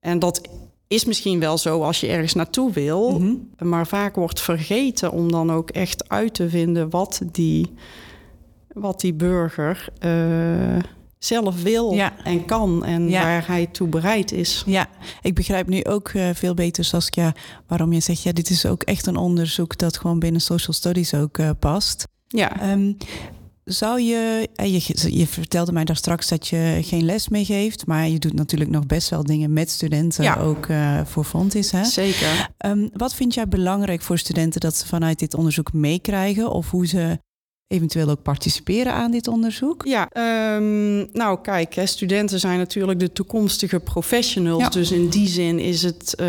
En 0.00 0.18
dat 0.18 0.48
is 0.88 1.04
misschien 1.04 1.40
wel 1.40 1.58
zo 1.58 1.82
als 1.82 2.00
je 2.00 2.06
ergens 2.06 2.34
naartoe 2.34 2.72
wil, 2.72 3.10
mm 3.10 3.16
-hmm. 3.16 3.68
maar 3.68 3.86
vaak 3.86 4.14
wordt 4.14 4.40
vergeten 4.40 5.12
om 5.12 5.32
dan 5.32 5.52
ook 5.52 5.70
echt 5.70 6.08
uit 6.08 6.34
te 6.34 6.48
vinden 6.48 6.90
wat 6.90 7.22
die, 7.32 7.72
wat 8.72 9.00
die 9.00 9.14
burger 9.14 9.88
uh, 10.04 10.82
zelf 11.24 11.62
wil 11.62 11.92
ja. 11.92 12.12
en 12.24 12.44
kan 12.44 12.84
en 12.84 13.08
ja. 13.08 13.22
waar 13.22 13.46
hij 13.46 13.66
toe 13.66 13.88
bereid 13.88 14.32
is. 14.32 14.62
Ja, 14.66 14.88
ik 15.22 15.34
begrijp 15.34 15.68
nu 15.68 15.84
ook 15.84 16.12
uh, 16.12 16.28
veel 16.34 16.54
beter, 16.54 16.84
Saskia, 16.84 17.34
waarom 17.66 17.92
je 17.92 18.00
zegt, 18.00 18.22
ja, 18.22 18.32
dit 18.32 18.50
is 18.50 18.66
ook 18.66 18.82
echt 18.82 19.06
een 19.06 19.16
onderzoek 19.16 19.78
dat 19.78 19.98
gewoon 19.98 20.18
binnen 20.18 20.40
social 20.40 20.72
studies 20.72 21.14
ook 21.14 21.38
uh, 21.38 21.50
past. 21.58 22.04
Ja. 22.26 22.72
Um, 22.72 22.96
zou 23.64 24.00
je, 24.00 24.48
je, 24.54 25.16
je 25.16 25.26
vertelde 25.26 25.72
mij 25.72 25.84
daar 25.84 25.96
straks 25.96 26.28
dat 26.28 26.48
je 26.48 26.78
geen 26.82 27.04
les 27.04 27.28
meer 27.28 27.44
geeft, 27.44 27.86
maar 27.86 28.08
je 28.08 28.18
doet 28.18 28.34
natuurlijk 28.34 28.70
nog 28.70 28.86
best 28.86 29.08
wel 29.08 29.24
dingen 29.24 29.52
met 29.52 29.70
studenten, 29.70 30.24
ja. 30.24 30.36
ook 30.36 30.66
uh, 30.66 31.00
voor 31.04 31.24
Fontis. 31.24 31.70
Hè? 31.70 31.84
Zeker. 31.84 32.50
Um, 32.66 32.90
wat 32.92 33.14
vind 33.14 33.34
jij 33.34 33.48
belangrijk 33.48 34.02
voor 34.02 34.18
studenten 34.18 34.60
dat 34.60 34.76
ze 34.76 34.86
vanuit 34.86 35.18
dit 35.18 35.34
onderzoek 35.34 35.72
meekrijgen 35.72 36.50
of 36.50 36.70
hoe 36.70 36.86
ze 36.86 37.18
eventueel 37.74 38.08
ook 38.08 38.22
participeren 38.22 38.92
aan 38.92 39.10
dit 39.10 39.28
onderzoek? 39.28 39.84
Ja, 39.86 40.08
um, 40.56 41.08
nou 41.12 41.38
kijk, 41.42 41.74
hè, 41.74 41.86
studenten 41.86 42.40
zijn 42.40 42.58
natuurlijk 42.58 42.98
de 42.98 43.12
toekomstige 43.12 43.80
professionals. 43.80 44.62
Ja. 44.62 44.68
Dus 44.68 44.90
in 44.90 45.08
die 45.08 45.28
zin 45.28 45.58
is 45.58 45.82
het 45.82 46.14
uh, 46.20 46.26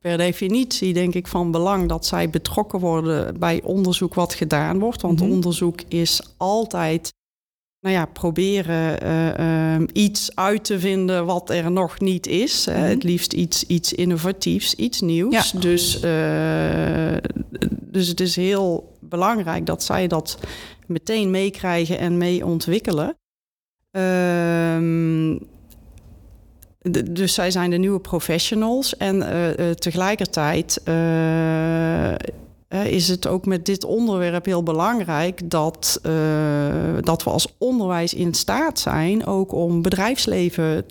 per 0.00 0.16
definitie, 0.16 0.92
denk 0.92 1.14
ik, 1.14 1.26
van 1.26 1.50
belang 1.50 1.88
dat 1.88 2.06
zij 2.06 2.30
betrokken 2.30 2.80
worden 2.80 3.38
bij 3.38 3.60
onderzoek 3.62 4.14
wat 4.14 4.34
gedaan 4.34 4.78
wordt. 4.78 5.02
Want 5.02 5.20
mm 5.20 5.26
-hmm. 5.26 5.34
onderzoek 5.34 5.80
is 5.88 6.20
altijd. 6.36 7.12
Nou 7.80 7.96
ja, 7.96 8.06
proberen 8.06 9.04
uh, 9.04 9.78
uh, 9.78 9.88
iets 9.92 10.36
uit 10.36 10.64
te 10.64 10.78
vinden 10.78 11.26
wat 11.26 11.50
er 11.50 11.70
nog 11.70 12.00
niet 12.00 12.26
is. 12.26 12.66
Mm 12.66 12.74
-hmm. 12.74 12.82
het 12.82 13.02
liefst 13.02 13.32
iets, 13.32 13.64
iets 13.64 13.92
innovatiefs, 13.92 14.74
iets 14.74 15.00
nieuws. 15.00 15.50
Ja. 15.50 15.60
Dus, 15.60 16.00
dus 17.90 18.08
het 18.08 18.20
is 18.20 18.36
heel 18.36 18.93
belangrijk 19.14 19.66
dat 19.66 19.82
zij 19.82 20.06
dat 20.06 20.38
meteen 20.86 21.30
meekrijgen 21.30 21.98
en 21.98 22.18
mee 22.18 22.46
ontwikkelen. 22.46 23.16
De, 26.80 27.12
dus 27.12 27.34
zij 27.34 27.50
zijn 27.50 27.70
de 27.70 27.76
nieuwe 27.76 28.00
professionals. 28.00 28.96
En 28.96 29.16
uh, 29.16 29.48
uh, 29.48 29.70
tegelijkertijd 29.70 30.80
uh, 30.88 32.12
is 32.84 33.08
het 33.08 33.26
ook 33.26 33.46
met 33.46 33.66
dit 33.66 33.84
onderwerp 33.84 34.44
heel 34.44 34.62
belangrijk 34.62 35.50
dat, 35.50 36.00
dat 37.00 37.22
we 37.24 37.30
als 37.30 37.54
onderwijs 37.58 38.14
in 38.14 38.34
staat 38.34 38.78
zijn 38.78 39.26
ook 39.26 39.52
om 39.52 39.82
bedrijfsleven 39.82 40.84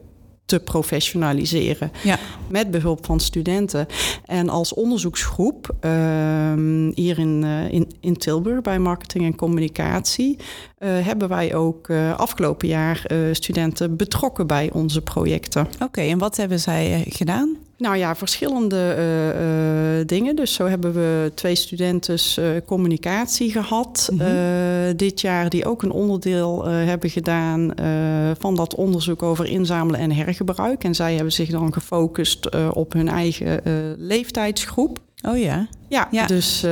te 0.46 0.60
professionaliseren. 0.60 1.92
Ja. 2.04 2.20
Met 2.48 2.72
behulp 2.72 3.06
van 3.06 3.20
studenten. 3.20 3.88
En 4.26 4.50
als 4.50 4.74
onderzoeksgroep 4.74 5.76
uh, 5.82 5.92
hier 6.94 7.20
in, 7.20 7.42
uh, 7.44 7.72
in, 7.72 7.92
in 8.00 8.18
Tilburg 8.18 8.62
bij 8.62 8.80
marketing 8.80 9.26
en 9.26 9.36
communicatie 9.36 10.38
uh, 10.38 10.90
hebben 11.06 11.30
wij 11.30 11.56
ook 11.56 11.88
uh, 11.88 12.20
afgelopen 12.20 12.68
jaar 12.68 13.12
studenten 13.32 13.96
betrokken 13.96 14.48
bij 14.48 14.70
onze 14.74 15.02
projecten. 15.02 15.66
Oké, 15.74 15.84
okay, 15.84 16.10
en 16.10 16.18
wat 16.18 16.38
hebben 16.38 16.60
zij 16.60 17.06
gedaan? 17.10 17.58
Nou 17.78 17.98
ja, 17.98 18.16
verschillende 18.16 18.96
uh, 18.98 20.00
uh, 20.00 20.06
dingen. 20.06 20.36
Dus 20.36 20.54
zo 20.54 20.66
hebben 20.66 20.94
we 20.94 21.32
twee 21.36 21.56
studenten 21.56 22.18
uh, 22.40 22.46
communicatie 22.66 23.52
gehad 23.52 24.10
mm 24.12 24.20
-hmm. 24.20 24.98
dit 24.98 25.22
jaar, 25.22 25.50
die 25.50 25.66
ook 25.66 25.84
een 25.84 25.92
onderdeel 25.92 26.66
hebben 26.66 27.10
gedaan 27.10 27.74
van 28.40 28.56
dat 28.56 28.76
onderzoek 28.76 29.24
over 29.24 29.46
inzamelen 29.46 30.00
en 30.00 30.12
hergebruik. 30.12 30.84
En 30.84 30.96
zij 30.96 31.14
hebben 31.14 31.34
zich 31.34 31.50
dan 31.50 31.74
gefocust 31.74 32.50
op 32.74 32.94
hun 32.94 33.08
eigen 33.08 33.62
leeftijdsgroep. 33.98 35.00
Oh 35.28 35.38
ja. 35.38 35.68
Ja, 35.88 36.08
ja. 36.12 36.28
dus 36.28 36.64
uh, 36.64 36.72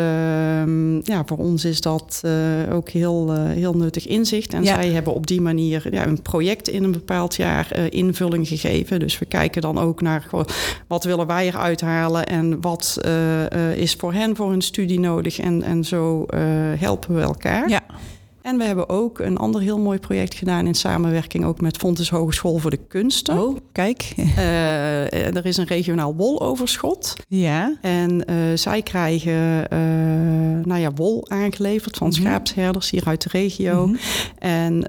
ja, 1.03 1.23
voor 1.25 1.37
ons 1.37 1.65
is 1.65 1.81
dat 1.81 2.21
uh, 2.25 2.31
ook 2.73 2.89
heel, 2.89 3.35
uh, 3.35 3.43
heel 3.43 3.73
nuttig 3.73 4.07
inzicht. 4.07 4.53
En 4.53 4.63
ja. 4.63 4.73
zij 4.73 4.89
hebben 4.89 5.13
op 5.13 5.27
die 5.27 5.41
manier 5.41 5.93
ja, 5.93 6.07
een 6.07 6.21
project 6.21 6.67
in 6.67 6.83
een 6.83 6.91
bepaald 6.91 7.35
jaar 7.35 7.89
invulling 7.89 8.47
gegeven. 8.47 8.99
Dus 8.99 9.19
we 9.19 9.25
kijken 9.25 9.61
dan 9.61 9.77
ook 9.77 10.01
naar 10.01 10.27
wat 10.87 11.03
willen 11.03 11.27
wij 11.27 11.47
eruit 11.47 11.81
halen 11.81 12.25
en 12.25 12.61
wat 12.61 12.97
is 13.75 13.93
voor 13.93 14.13
hen 14.13 14.35
voor 14.35 14.49
hun 14.49 14.61
studie 14.61 14.99
nodig. 14.99 15.39
En, 15.39 15.63
en 15.63 15.83
zo 15.83 16.25
helpen 16.77 17.15
we 17.15 17.21
elkaar. 17.21 17.69
Ja. 17.69 17.81
En 18.41 18.57
we 18.57 18.63
hebben 18.63 18.89
ook 18.89 19.19
een 19.19 19.37
ander 19.37 19.61
heel 19.61 19.79
mooi 19.79 19.99
project 19.99 20.33
gedaan 20.33 20.67
in 20.67 20.73
samenwerking 20.73 21.45
ook 21.45 21.61
met 21.61 21.77
Fontes 21.77 22.09
Hogeschool 22.09 22.57
voor 22.57 22.71
de 22.71 22.79
Kunsten. 22.87 23.41
Oh, 23.41 23.57
kijk. 23.71 24.13
Uh, 24.17 25.13
er 25.37 25.45
is 25.45 25.57
een 25.57 25.65
regionaal 25.65 26.15
woloverschot. 26.15 27.15
Ja. 27.27 27.75
En 27.81 28.23
uh, 28.29 28.35
zij 28.55 28.81
krijgen 28.81 29.67
uh, 29.73 30.65
nou 30.65 30.79
ja, 30.79 30.91
wol 30.91 31.29
aangeleverd 31.29 31.97
van 31.97 32.07
mm 32.07 32.13
-hmm. 32.13 32.23
schaapsherders 32.23 32.89
hier 32.89 33.05
uit 33.05 33.21
de 33.21 33.29
regio. 33.31 33.87
Mm 33.87 33.93
-hmm. 33.93 34.49
En 34.49 34.83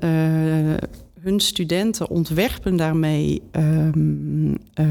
hun 1.22 1.40
studenten 1.40 2.08
ontwerpen 2.08 2.76
daarmee 2.76 3.42
um, 3.52 4.50
uh, 4.50 4.86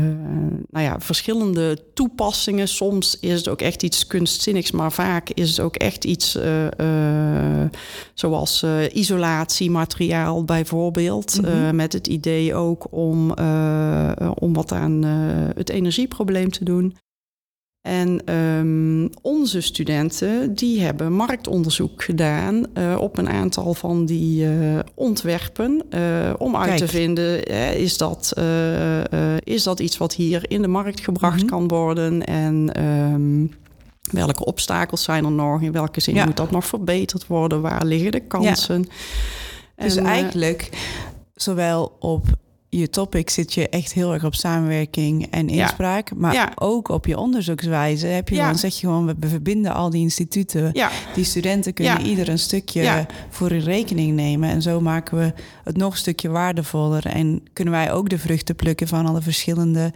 nou 0.69 0.85
ja, 0.85 0.99
verschillende 0.99 1.77
toepassingen. 1.93 2.67
Soms 2.67 3.19
is 3.19 3.33
het 3.33 3.47
ook 3.47 3.61
echt 3.61 3.83
iets 3.83 4.07
kunstzinnigs, 4.07 4.71
maar 4.71 4.91
vaak 4.91 5.29
is 5.29 5.49
het 5.49 5.59
ook 5.59 5.75
echt 5.75 6.03
iets 6.03 6.35
uh, 6.35 6.63
uh, 6.63 7.69
Zoals 8.13 8.65
isolatiemateriaal 8.91 10.43
bijvoorbeeld. 10.43 11.41
Mhm. 11.41 11.75
met 11.75 11.93
het 11.93 12.07
idee 12.07 12.55
ook 12.55 12.87
om, 12.89 13.31
om 14.39 14.53
wat 14.53 14.71
aan 14.71 15.03
het 15.55 15.69
energieprobleem 15.69 16.51
te 16.51 16.63
doen. 16.63 16.95
En 17.81 18.33
um, 18.35 19.09
onze 19.21 19.61
studenten 19.61 20.53
die 20.53 20.81
hebben 20.81 21.13
marktonderzoek 21.13 22.03
gedaan 22.03 22.65
uh, 22.73 22.97
op 22.99 23.17
een 23.17 23.29
aantal 23.29 23.73
van 23.73 24.05
die 24.05 24.45
uh, 24.45 24.79
ontwerpen. 24.95 25.83
Uh, 25.89 26.33
om 26.37 26.55
uit 26.55 26.67
Kijk. 26.67 26.79
te 26.79 26.87
vinden, 26.87 27.43
is, 27.77 27.97
dat, 27.97 28.33
is 29.43 29.63
dat 29.63 29.79
iets 29.79 29.97
wat 29.97 30.13
hier 30.13 30.49
in 30.49 30.61
de 30.61 30.67
markt 30.67 30.99
gebracht 30.99 31.33
mm 31.33 31.39
-hmm. 31.39 31.49
kan 31.49 31.67
worden? 31.67 32.25
En 32.25 32.83
um, 32.85 33.51
welke 34.11 34.45
obstakels 34.45 35.03
zijn 35.03 35.25
er 35.25 35.31
nog? 35.31 35.61
In 35.61 35.71
welke 35.71 36.01
zin 36.01 36.15
ja. 36.15 36.25
moet 36.25 36.37
dat 36.37 36.51
nog 36.51 36.65
verbeterd 36.65 37.27
worden? 37.27 37.61
Waar 37.61 37.85
liggen 37.85 38.11
de 38.11 38.19
kansen? 38.19 38.85
Ja. 39.77 39.83
Dus 39.83 39.95
en, 39.95 40.05
eigenlijk 40.05 40.69
zowel 41.35 41.95
op 41.99 42.25
je 42.73 42.89
topic 42.89 43.29
zit 43.29 43.53
je 43.53 43.69
echt 43.69 43.93
heel 43.93 44.13
erg 44.13 44.23
op 44.25 44.35
samenwerking 44.35 45.27
en 45.31 45.49
inspraak. 45.49 46.15
Maar 46.15 46.51
ook 46.55 46.89
op 46.89 47.05
je 47.05 47.17
onderzoekswijze 47.17 48.07
heb 48.07 48.29
je 48.29 48.35
dan 48.35 48.57
zeg 48.57 48.73
je 48.73 48.79
gewoon, 48.79 49.15
we 49.19 49.27
verbinden 49.27 49.73
al 49.73 49.89
die 49.89 50.01
instituten. 50.01 50.73
Die 51.13 51.23
studenten 51.23 51.73
kunnen 51.73 52.05
ieder 52.05 52.29
een 52.29 52.39
stukje 52.39 53.05
voor 53.29 53.51
in 53.51 53.59
rekening 53.59 54.15
nemen. 54.15 54.49
En 54.49 54.61
zo 54.61 54.81
maken 54.81 55.17
we 55.17 55.33
het 55.63 55.77
nog 55.77 55.91
een 55.91 55.97
stukje 55.97 56.29
waardevoller. 56.29 57.05
En 57.05 57.43
kunnen 57.53 57.73
wij 57.73 57.91
ook 57.91 58.09
de 58.09 58.19
vruchten 58.19 58.55
plukken 58.55 58.87
van 58.87 59.05
alle 59.05 59.21
verschillende 59.21 59.93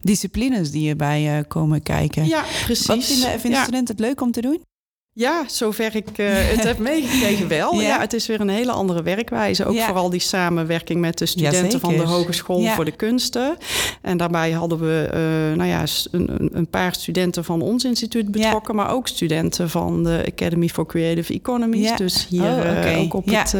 disciplines 0.00 0.70
die 0.70 0.88
erbij 0.88 1.38
uh, 1.38 1.44
komen 1.48 1.82
kijken. 1.82 2.26
Ja, 2.26 2.44
precies. 2.64 2.86
Wat 2.86 3.04
vinden, 3.04 3.40
vinden 3.40 3.60
studenten 3.60 3.96
het 3.96 4.04
leuk 4.04 4.20
om 4.20 4.32
te 4.32 4.40
doen? 4.40 4.60
Ja, 5.18 5.44
zover 5.46 5.96
ik 5.96 6.08
uh, 6.16 6.26
het 6.30 6.64
heb 6.64 6.78
meegekregen 6.92 7.48
wel. 7.48 7.80
Ja. 7.80 8.00
het 8.00 8.12
is 8.12 8.26
weer 8.26 8.40
een 8.40 8.48
hele 8.48 8.72
andere 8.72 9.02
werkwijze. 9.02 9.64
Ook 9.64 9.78
vooral 9.78 10.10
die 10.10 10.20
samenwerking 10.20 11.00
met 11.00 11.18
de 11.18 11.26
studenten 11.26 11.80
van 11.80 11.96
de 11.96 12.02
Hogeschool 12.02 12.66
voor 12.66 12.84
de 12.84 12.90
Kunsten. 12.96 13.56
En 14.02 14.16
daarbij 14.16 14.50
hadden 14.50 14.78
we 14.78 15.08
uh, 15.08 15.56
nou 15.56 15.68
ja, 15.68 15.84
een, 16.10 16.50
een, 16.52 16.68
paar 16.68 16.94
studenten 16.94 17.44
van 17.44 17.60
ons 17.60 17.84
instituut 17.84 18.30
betrokken, 18.30 18.74
maar 18.74 18.90
ook 18.90 19.08
studenten 19.08 19.70
van 19.70 20.04
de 20.04 20.24
Academy 20.26 20.68
for 20.68 20.86
Creative 20.86 21.32
Economies. 21.32 21.96
Dus 21.96 22.26
hier 22.28 22.42
oh, 22.42 22.58
okay. 22.58 22.94
uh, 22.94 23.00
ook 23.00 23.14
op 23.14 23.26
het, 23.26 23.56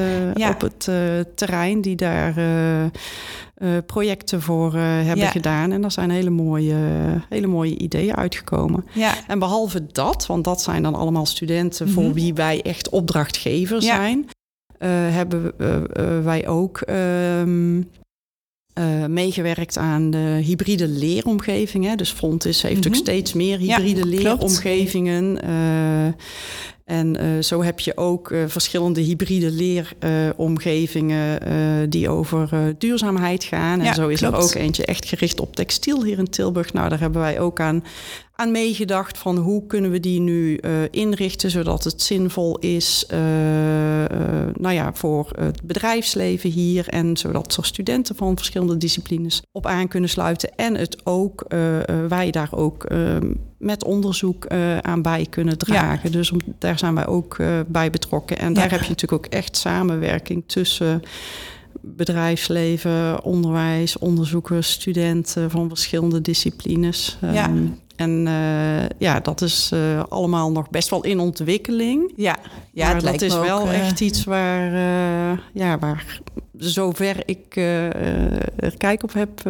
op 0.51 0.61
het 0.61 0.89
terrein 1.37 1.81
die 1.81 1.97
daar 1.97 2.35
uh, 3.59 3.77
projecten 3.87 4.43
voor 4.43 4.75
uh, 4.75 4.83
hebben 4.83 5.27
gedaan. 5.27 5.73
En 5.73 5.81
daar 5.81 5.93
zijn 5.93 6.11
hele 6.11 6.31
mooie, 6.31 6.77
hele 7.29 7.47
mooie 7.47 7.79
ideeën 7.79 8.17
uitgekomen. 8.17 8.85
Ja. 8.93 9.15
En 9.27 9.39
behalve 9.39 9.87
dat, 9.93 10.27
want 10.27 10.45
dat 10.45 10.63
zijn 10.63 10.83
dan 10.83 10.95
allemaal 10.95 11.27
studenten 11.27 11.89
voor 11.89 12.03
mhm. 12.03 12.13
wie 12.13 12.35
wij 12.35 12.63
echt 12.63 12.89
opdrachtgever 12.89 13.83
zijn, 13.83 14.19
uh, 14.19 14.89
hebben 14.91 15.53
wij 16.25 16.49
ook. 16.49 16.81
Uh, 18.79 19.07
meegewerkt 19.07 19.79
aan 19.79 20.11
de 20.11 20.41
hybride 20.45 20.89
leeromgevingen. 20.89 21.97
Dus 21.97 22.11
Fontis 22.11 22.63
heeft 22.63 22.85
mm 22.85 22.87
ook 22.87 22.95
steeds 22.95 23.33
meer 23.33 23.59
hybride 23.59 24.01
ja, 24.01 24.07
leeromgevingen. 24.07 25.39
En 26.85 27.17
uh, 27.21 27.43
zo 27.43 27.63
heb 27.63 27.81
je 27.81 27.97
ook 27.97 28.35
verschillende 28.47 29.01
hybride 29.01 29.51
leeromgevingen 29.51 31.41
die 31.91 32.09
over 32.09 32.75
duurzaamheid 32.79 33.45
gaan. 33.45 33.79
En 33.79 33.85
ja, 33.85 33.95
zo 33.95 34.09
is 34.09 34.19
klopt. 34.19 34.37
er 34.37 34.43
ook 34.43 34.55
eentje 34.55 34.85
echt 34.85 35.05
gericht 35.05 35.41
op 35.41 35.57
textiel 35.57 36.05
hier 36.05 36.19
in 36.19 36.31
Tilburg. 36.31 36.73
Nou, 36.73 36.89
daar 36.89 37.01
hebben 37.01 37.21
wij 37.21 37.41
ook 37.41 37.61
aan 37.61 37.85
aan 38.37 38.51
meegedacht 38.51 39.19
van 39.19 39.37
hoe 39.37 39.67
kunnen 39.67 39.91
we 39.91 40.01
die 40.01 40.21
nu 40.21 40.59
uh, 40.61 40.73
inrichten 40.91 41.51
zodat 41.51 41.85
het 41.85 42.03
zinvol 42.03 42.59
is 42.59 43.07
uh, 43.13 43.19
uh, 43.19 44.09
nou 44.55 44.75
ja, 44.75 44.95
voor 44.95 45.31
het 45.39 45.63
bedrijfsleven 45.63 46.51
hier 46.51 46.89
en 46.89 47.17
zodat 47.17 47.57
er 47.57 47.65
studenten 47.65 48.17
van 48.17 48.37
verschillende 48.37 48.77
disciplines 48.77 49.43
op 49.53 49.67
aan 49.67 49.89
kunnen 49.89 50.11
sluiten 50.11 50.55
en 50.57 50.75
het 50.75 51.07
ook 51.07 51.45
wij 52.09 52.31
daar 52.31 52.49
ook 52.51 52.89
met 53.59 53.85
onderzoek 53.85 54.47
aan 54.81 55.03
bij 55.03 55.27
kunnen 55.31 55.59
dragen. 55.59 56.11
Ja. 56.11 56.17
Dus 56.17 56.31
om, 56.31 56.39
daar 56.59 56.79
zijn 56.79 56.95
wij 56.95 57.07
ook 57.07 57.37
bij 57.67 57.91
betrokken 57.91 58.39
en 58.39 58.53
daar 58.53 58.71
heb 58.71 58.83
je 58.83 58.89
natuurlijk 58.89 59.25
ook 59.25 59.33
echt 59.33 59.57
samenwerking 59.57 60.43
tussen 60.47 61.03
bedrijfsleven, 61.81 63.25
onderwijs, 63.25 63.99
onderzoekers, 63.99 64.71
studenten 64.71 65.51
van 65.51 65.69
verschillende 65.69 66.21
disciplines. 66.21 67.19
Ja. 67.21 67.49
Um, 67.49 67.79
en 67.97 68.27
uh, 68.27 68.89
ja, 68.99 69.21
dat 69.21 69.41
is 69.41 69.71
uh, 69.75 70.03
allemaal 70.09 70.53
nog 70.53 70.71
best 70.71 70.91
wel 70.91 71.05
in 71.05 71.21
ontwikkeling. 71.21 72.13
Ja, 72.17 72.37
ja 72.73 72.93
maar 72.93 73.03
dat 73.03 73.23
is 73.23 73.35
wel 73.35 73.61
ook, 73.61 73.69
echt 73.69 74.01
iets 74.01 74.25
waar, 74.25 74.73
uh, 74.73 75.39
ja, 75.53 75.79
waar 75.79 76.21
zover 76.59 77.23
ik 77.25 77.57
er 78.57 78.77
kijk 78.77 79.03
op 79.03 79.13
heb, 79.13 79.43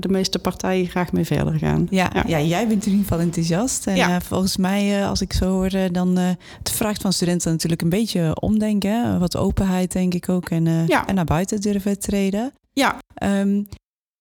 de 0.00 0.08
meeste 0.08 0.38
partijen 0.38 0.86
graag 0.86 1.12
mee 1.12 1.24
verder 1.24 1.58
gaan. 1.58 1.86
Ja, 1.90 2.10
ja. 2.14 2.24
ja 2.26 2.40
jij 2.40 2.68
bent 2.68 2.86
in 2.86 2.90
ieder 2.90 3.06
geval 3.06 3.24
enthousiast. 3.24 3.86
En 3.86 3.96
ja. 3.96 4.20
volgens 4.20 4.56
mij, 4.56 5.06
als 5.06 5.20
ik 5.20 5.32
zo 5.32 5.50
hoorde, 5.50 5.90
dan 5.90 6.16
het 6.16 6.70
vraagt 6.70 7.02
van 7.02 7.12
studenten 7.12 7.50
natuurlijk 7.52 7.82
een 7.82 7.88
beetje 7.88 8.40
omdenken. 8.40 9.18
Wat 9.18 9.36
openheid, 9.36 9.92
denk 9.92 10.14
ik 10.14 10.28
ook. 10.28 10.50
En, 10.50 10.86
ja. 10.86 11.06
en 11.06 11.14
naar 11.14 11.24
buiten 11.24 11.60
durven 11.60 11.98
treden. 11.98 12.52
Ja. 12.72 12.98
Um, 13.22 13.66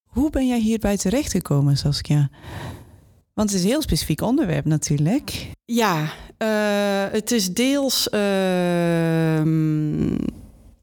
hoe 0.09 0.29
ben 0.29 0.47
jij 0.47 0.59
hierbij 0.59 0.97
terechtgekomen, 0.97 1.77
Saskia? 1.77 2.29
Want 3.39 3.51
het 3.51 3.59
is 3.59 3.65
een 3.65 3.71
heel 3.71 3.81
specifiek 3.81 4.21
onderwerp 4.21 4.65
natuurlijk. 4.65 5.51
Ja, 5.65 6.01
uh, 6.01 7.11
het 7.11 7.31
is 7.31 7.53
deels 7.53 8.07
uh, 8.13 9.45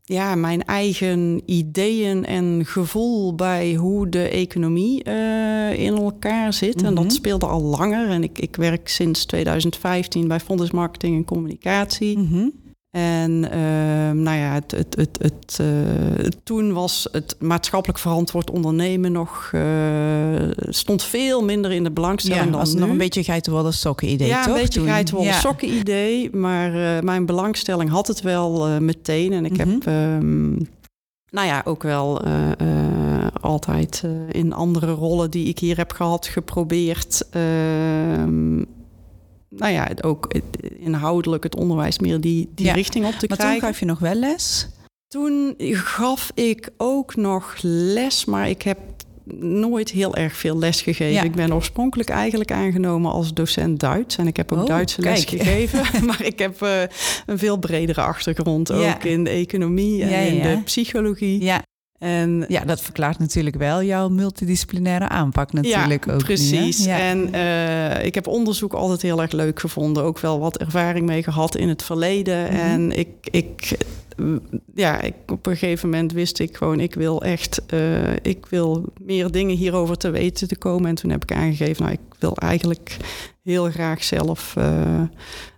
ja, 0.02 0.34
mijn 0.34 0.64
eigen 0.64 1.42
ideeën 1.46 2.24
en 2.24 2.62
gevoel 2.66 3.34
bij 3.34 3.74
hoe 3.74 4.08
de 4.08 4.28
economie 4.28 5.04
uh, 5.08 5.78
in 5.78 5.96
elkaar 5.96 6.52
zit. 6.52 6.74
Mm 6.74 6.78
-hmm. 6.78 6.88
En 6.88 6.94
dat 6.94 7.04
mhm. 7.04 7.14
speelde 7.14 7.46
al 7.46 7.62
langer. 7.62 8.08
En 8.08 8.22
ik, 8.22 8.38
ik 8.38 8.56
werk 8.56 8.88
sinds 8.88 9.24
2015 9.24 10.28
bij 10.28 10.40
Fonds 10.40 10.70
Marketing 10.70 11.16
en 11.16 11.24
Communicatie. 11.24 12.18
Mm 12.18 12.26
-hmm. 12.26 12.52
En 12.96 13.30
uh, 13.30 13.50
nou 14.22 14.38
ja, 14.38 14.52
het, 14.52 14.70
het, 14.70 14.96
het, 14.96 15.18
het 15.20 15.58
uh, 15.60 16.28
toen 16.42 16.72
was 16.72 17.08
het 17.12 17.36
maatschappelijk 17.38 17.98
verantwoord 17.98 18.50
ondernemen 18.50 19.12
nog 19.12 19.50
uh, 19.54 19.62
stond 20.68 21.02
veel 21.02 21.44
minder 21.44 21.72
in 21.72 21.84
de 21.84 21.90
belangstelling 21.90 22.44
ja, 22.44 22.50
dan 22.50 22.60
was 22.60 22.74
nu. 22.74 22.80
nog 22.80 22.88
een 22.88 22.98
beetje 22.98 23.24
geitenwolle 23.24 23.72
sokken 23.72 24.08
idee, 24.08 24.28
ja, 24.28 24.44
toch? 24.44 24.54
een 24.54 24.60
beetje 24.60 24.80
geitenwolle 24.80 25.26
ja. 25.26 25.40
sokken 25.40 25.74
idee, 25.74 26.36
maar 26.36 27.04
mijn 27.04 27.26
belangstelling 27.26 27.90
had 27.90 28.06
het 28.06 28.20
wel 28.20 28.80
meteen. 28.80 29.32
En 29.32 29.44
ik 29.44 29.52
mm 29.52 29.58
-hmm. 29.58 29.70
heb 29.70 29.86
um, 30.22 30.68
nou 31.30 31.46
ja, 31.46 31.62
ook 31.64 31.82
wel 31.82 32.26
uh, 32.26 32.48
uh, 32.62 33.26
altijd 33.40 34.02
uh, 34.04 34.10
in 34.30 34.52
andere 34.52 34.92
rollen 34.92 35.30
die 35.30 35.46
ik 35.46 35.58
hier 35.58 35.76
heb 35.76 35.92
gehad 35.92 36.26
geprobeerd 36.26 37.28
ehm, 37.30 38.62
nou 39.56 39.72
ja, 39.72 39.88
ook 40.00 40.34
inhoudelijk 40.78 41.42
het 41.42 41.56
onderwijs 41.56 41.98
meer 41.98 42.20
die, 42.20 42.48
die 42.54 42.72
richting 42.72 43.06
op 43.06 43.12
te 43.12 43.26
maar 43.28 43.36
krijgen. 43.36 43.60
Maar 43.60 43.60
toen 43.60 43.68
gaf 43.68 43.80
je 43.80 43.86
nog 43.86 43.98
wel 43.98 44.14
les? 44.14 44.68
Toen 45.08 45.54
gaf 45.72 46.30
ik 46.34 46.68
ook 46.76 47.16
nog 47.16 47.54
les, 47.62 48.24
maar 48.24 48.48
ik 48.48 48.62
heb 48.62 48.78
nooit 49.34 49.90
heel 49.90 50.14
erg 50.14 50.36
veel 50.36 50.58
les 50.58 50.82
gegeven. 50.82 51.12
Ja. 51.12 51.22
Ik 51.22 51.34
ben 51.34 51.54
oorspronkelijk 51.54 52.08
eigenlijk 52.08 52.52
aangenomen 52.52 53.12
als 53.12 53.34
docent 53.34 53.80
Duits. 53.80 54.16
En 54.16 54.26
ik 54.26 54.36
heb 54.36 54.52
ook 54.52 54.58
oh, 54.58 54.66
Duitse 54.66 55.00
les 55.00 55.24
gegeven. 55.24 55.84
maar 56.06 56.24
ik 56.24 56.38
heb 56.38 56.62
uh, 56.62 56.80
een 57.26 57.38
veel 57.38 57.56
bredere 57.56 58.00
achtergrond. 58.00 58.68
Ja. 58.68 58.94
Ook 58.94 59.04
in 59.04 59.24
de 59.24 59.30
economie 59.30 60.02
en 60.02 60.26
in 60.34 60.42
de 60.42 60.62
psychologie. 60.64 61.44
Ja. 61.98 62.06
En 62.06 62.44
ja, 62.48 62.64
dat 62.64 62.80
verklaart 62.80 63.18
natuurlijk 63.18 63.56
wel 63.56 63.82
jouw 63.82 64.08
multidisciplinaire 64.08 65.08
aanpak 65.08 65.52
natuurlijk 65.52 66.06
ja, 66.06 66.12
ook. 66.12 66.22
Precies. 66.22 66.84
Ja. 66.84 66.98
En 66.98 67.34
uh, 67.34 68.04
ik 68.04 68.14
heb 68.14 68.26
onderzoek 68.26 68.72
altijd 68.72 69.02
heel 69.02 69.22
erg 69.22 69.32
leuk 69.32 69.60
gevonden. 69.60 70.02
Ook 70.02 70.18
wel 70.18 70.38
wat 70.38 70.58
ervaring 70.58 71.06
mee 71.06 71.22
gehad 71.22 71.56
in 71.56 71.68
het 71.68 71.82
verleden. 71.82 72.42
Mm 72.42 72.48
-hmm. 72.48 72.58
En 72.58 72.98
ik, 72.98 73.08
ik 73.30 73.76
ja, 74.74 75.00
ik, 75.00 75.14
op 75.26 75.46
een 75.46 75.56
gegeven 75.56 75.90
moment 75.90 76.12
wist 76.12 76.38
ik 76.38 76.56
gewoon, 76.56 76.80
ik 76.80 76.94
wil 76.94 77.22
echt, 77.22 77.62
uh, 77.74 78.12
ik 78.22 78.46
wil 78.46 78.84
meer 79.00 79.30
dingen 79.30 79.56
hierover 79.56 79.96
te 79.96 80.10
weten 80.10 80.48
te 80.48 80.56
komen. 80.56 80.88
En 80.88 80.94
toen 80.94 81.10
heb 81.10 81.22
ik 81.22 81.32
aangegeven, 81.32 81.82
nou, 81.82 81.94
ik 81.94 82.14
wil 82.18 82.36
eigenlijk 82.36 82.96
heel 83.42 83.70
graag 83.70 84.04
zelf 84.04 84.54
uh, 84.58 85.02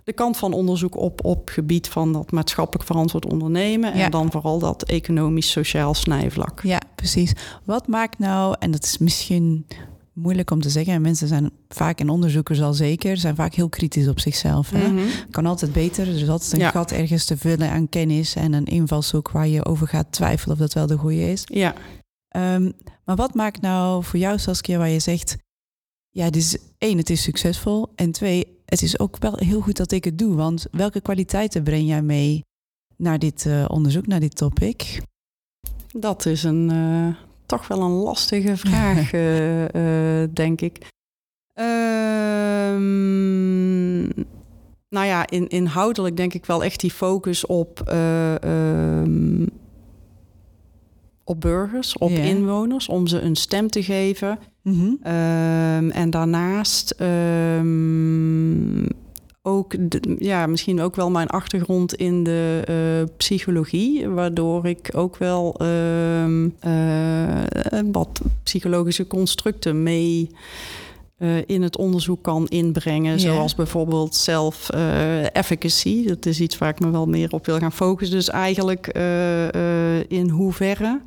de 0.09 0.15
kant 0.15 0.37
van 0.37 0.53
onderzoek 0.53 0.97
op 0.97 1.25
op 1.25 1.49
gebied 1.49 1.87
van 1.87 2.13
dat 2.13 2.31
maatschappelijk 2.31 2.85
verantwoord 2.85 3.25
ondernemen. 3.25 3.97
Ja. 3.97 4.03
En 4.03 4.11
dan 4.11 4.31
vooral 4.31 4.59
dat 4.59 4.83
economisch-sociaal 4.83 5.93
snijvlak. 5.93 6.61
Ja, 6.63 6.81
precies. 6.95 7.33
Wat 7.65 7.87
maakt 7.87 8.19
nou, 8.19 8.55
en 8.59 8.71
dat 8.71 8.83
is 8.83 8.97
misschien 8.97 9.65
moeilijk 10.13 10.51
om 10.51 10.61
te 10.61 10.69
zeggen. 10.69 11.01
Mensen 11.01 11.27
zijn 11.27 11.51
vaak, 11.67 11.99
en 11.99 12.09
onderzoekers 12.09 12.61
al 12.61 12.73
zeker, 12.73 13.17
zijn 13.17 13.35
vaak 13.35 13.53
heel 13.53 13.69
kritisch 13.69 14.07
op 14.07 14.19
zichzelf. 14.19 14.69
Hè? 14.69 14.87
Mm-hmm. 14.87 15.09
Kan 15.29 15.45
altijd 15.45 15.73
beter. 15.73 16.07
Er 16.07 16.21
is 16.21 16.29
altijd 16.29 16.53
een 16.53 16.59
ja. 16.59 16.69
gat 16.69 16.91
ergens 16.91 17.25
te 17.25 17.37
vullen 17.37 17.69
aan 17.69 17.89
kennis 17.89 18.35
en 18.35 18.53
een 18.53 18.65
invalshoek 18.65 19.31
waar 19.31 19.47
je 19.47 19.65
over 19.65 19.87
gaat 19.87 20.11
twijfelen 20.11 20.55
of 20.55 20.61
dat 20.61 20.73
wel 20.73 20.87
de 20.87 20.97
goede 20.97 21.31
is. 21.31 21.43
Ja. 21.45 21.73
Um, 22.35 22.73
maar 23.05 23.15
wat 23.15 23.33
maakt 23.33 23.61
nou 23.61 24.03
voor 24.03 24.19
jou, 24.19 24.39
Saskia, 24.39 24.77
waar 24.77 24.89
je 24.89 24.99
zegt, 24.99 25.37
ja, 26.09 26.29
dit 26.29 26.41
is 26.41 26.57
één, 26.77 26.97
het 26.97 27.09
is 27.09 27.21
succesvol. 27.21 27.87
En 27.95 28.11
twee, 28.11 28.58
het 28.69 28.81
is 28.81 28.99
ook 28.99 29.17
wel 29.17 29.35
heel 29.35 29.61
goed 29.61 29.77
dat 29.77 29.91
ik 29.91 30.03
het 30.03 30.17
doe. 30.17 30.35
Want 30.35 30.67
welke 30.71 31.01
kwaliteiten 31.01 31.63
breng 31.63 31.87
jij 31.87 32.01
mee 32.01 32.45
naar 32.95 33.19
dit 33.19 33.45
uh, 33.45 33.65
onderzoek, 33.67 34.07
naar 34.07 34.19
dit 34.19 34.35
topic? 34.35 35.01
Dat 35.87 36.25
is 36.25 36.43
een, 36.43 36.69
uh, 36.71 37.15
toch 37.45 37.67
wel 37.67 37.81
een 37.81 37.91
lastige 37.91 38.57
vraag, 38.67 39.13
uh, 39.13 39.63
denk 40.33 40.61
ik. 40.61 40.87
Ehm, 41.53 42.79
nou 44.89 45.05
ja, 45.05 45.29
in, 45.29 45.47
inhoudelijk 45.47 46.17
denk 46.17 46.33
ik 46.33 46.45
wel 46.45 46.63
echt 46.63 46.79
die 46.79 46.91
focus 46.91 47.45
op, 47.45 47.91
um, 47.93 49.49
op 51.23 51.41
burgers, 51.41 51.97
op 51.97 52.09
yeah. 52.09 52.25
inwoners, 52.25 52.87
om 52.87 53.07
ze 53.07 53.21
een 53.21 53.35
stem 53.35 53.69
te 53.69 53.83
geven. 53.83 54.39
Mm 54.61 54.73
-hmm. 54.73 55.13
um, 55.13 55.91
en 55.91 56.09
daarnaast 56.09 56.95
ook, 59.41 59.75
de, 59.91 60.15
ja, 60.19 60.47
misschien 60.47 60.81
ook 60.81 60.95
wel 60.95 61.11
mijn 61.11 61.27
achtergrond 61.27 61.93
in 61.93 62.23
de 62.23 62.63
uh, 62.69 63.07
psychologie, 63.17 64.07
waardoor 64.07 64.65
ik 64.65 64.89
ook 64.95 65.17
wel 65.17 65.55
uh, 65.61 66.27
uh, 66.27 67.43
wat 67.91 68.21
psychologische 68.43 69.07
constructen 69.07 69.83
mee 69.83 70.29
uh, 71.17 71.37
in 71.45 71.61
het 71.61 71.77
onderzoek 71.77 72.23
kan 72.23 72.47
inbrengen. 72.47 73.17
Yeah. 73.17 73.33
Zoals 73.33 73.55
bijvoorbeeld 73.55 74.15
self-efficacy. 74.15 76.07
dat 76.07 76.25
is 76.25 76.39
iets 76.39 76.57
waar 76.57 76.69
ik 76.69 76.79
me 76.79 76.89
wel 76.89 77.05
meer 77.05 77.31
op 77.31 77.45
wil 77.45 77.59
gaan 77.59 77.71
focussen. 77.71 78.17
Dus 78.17 78.29
eigenlijk 78.29 78.87
in 80.07 80.29
hoeverre 80.29 81.01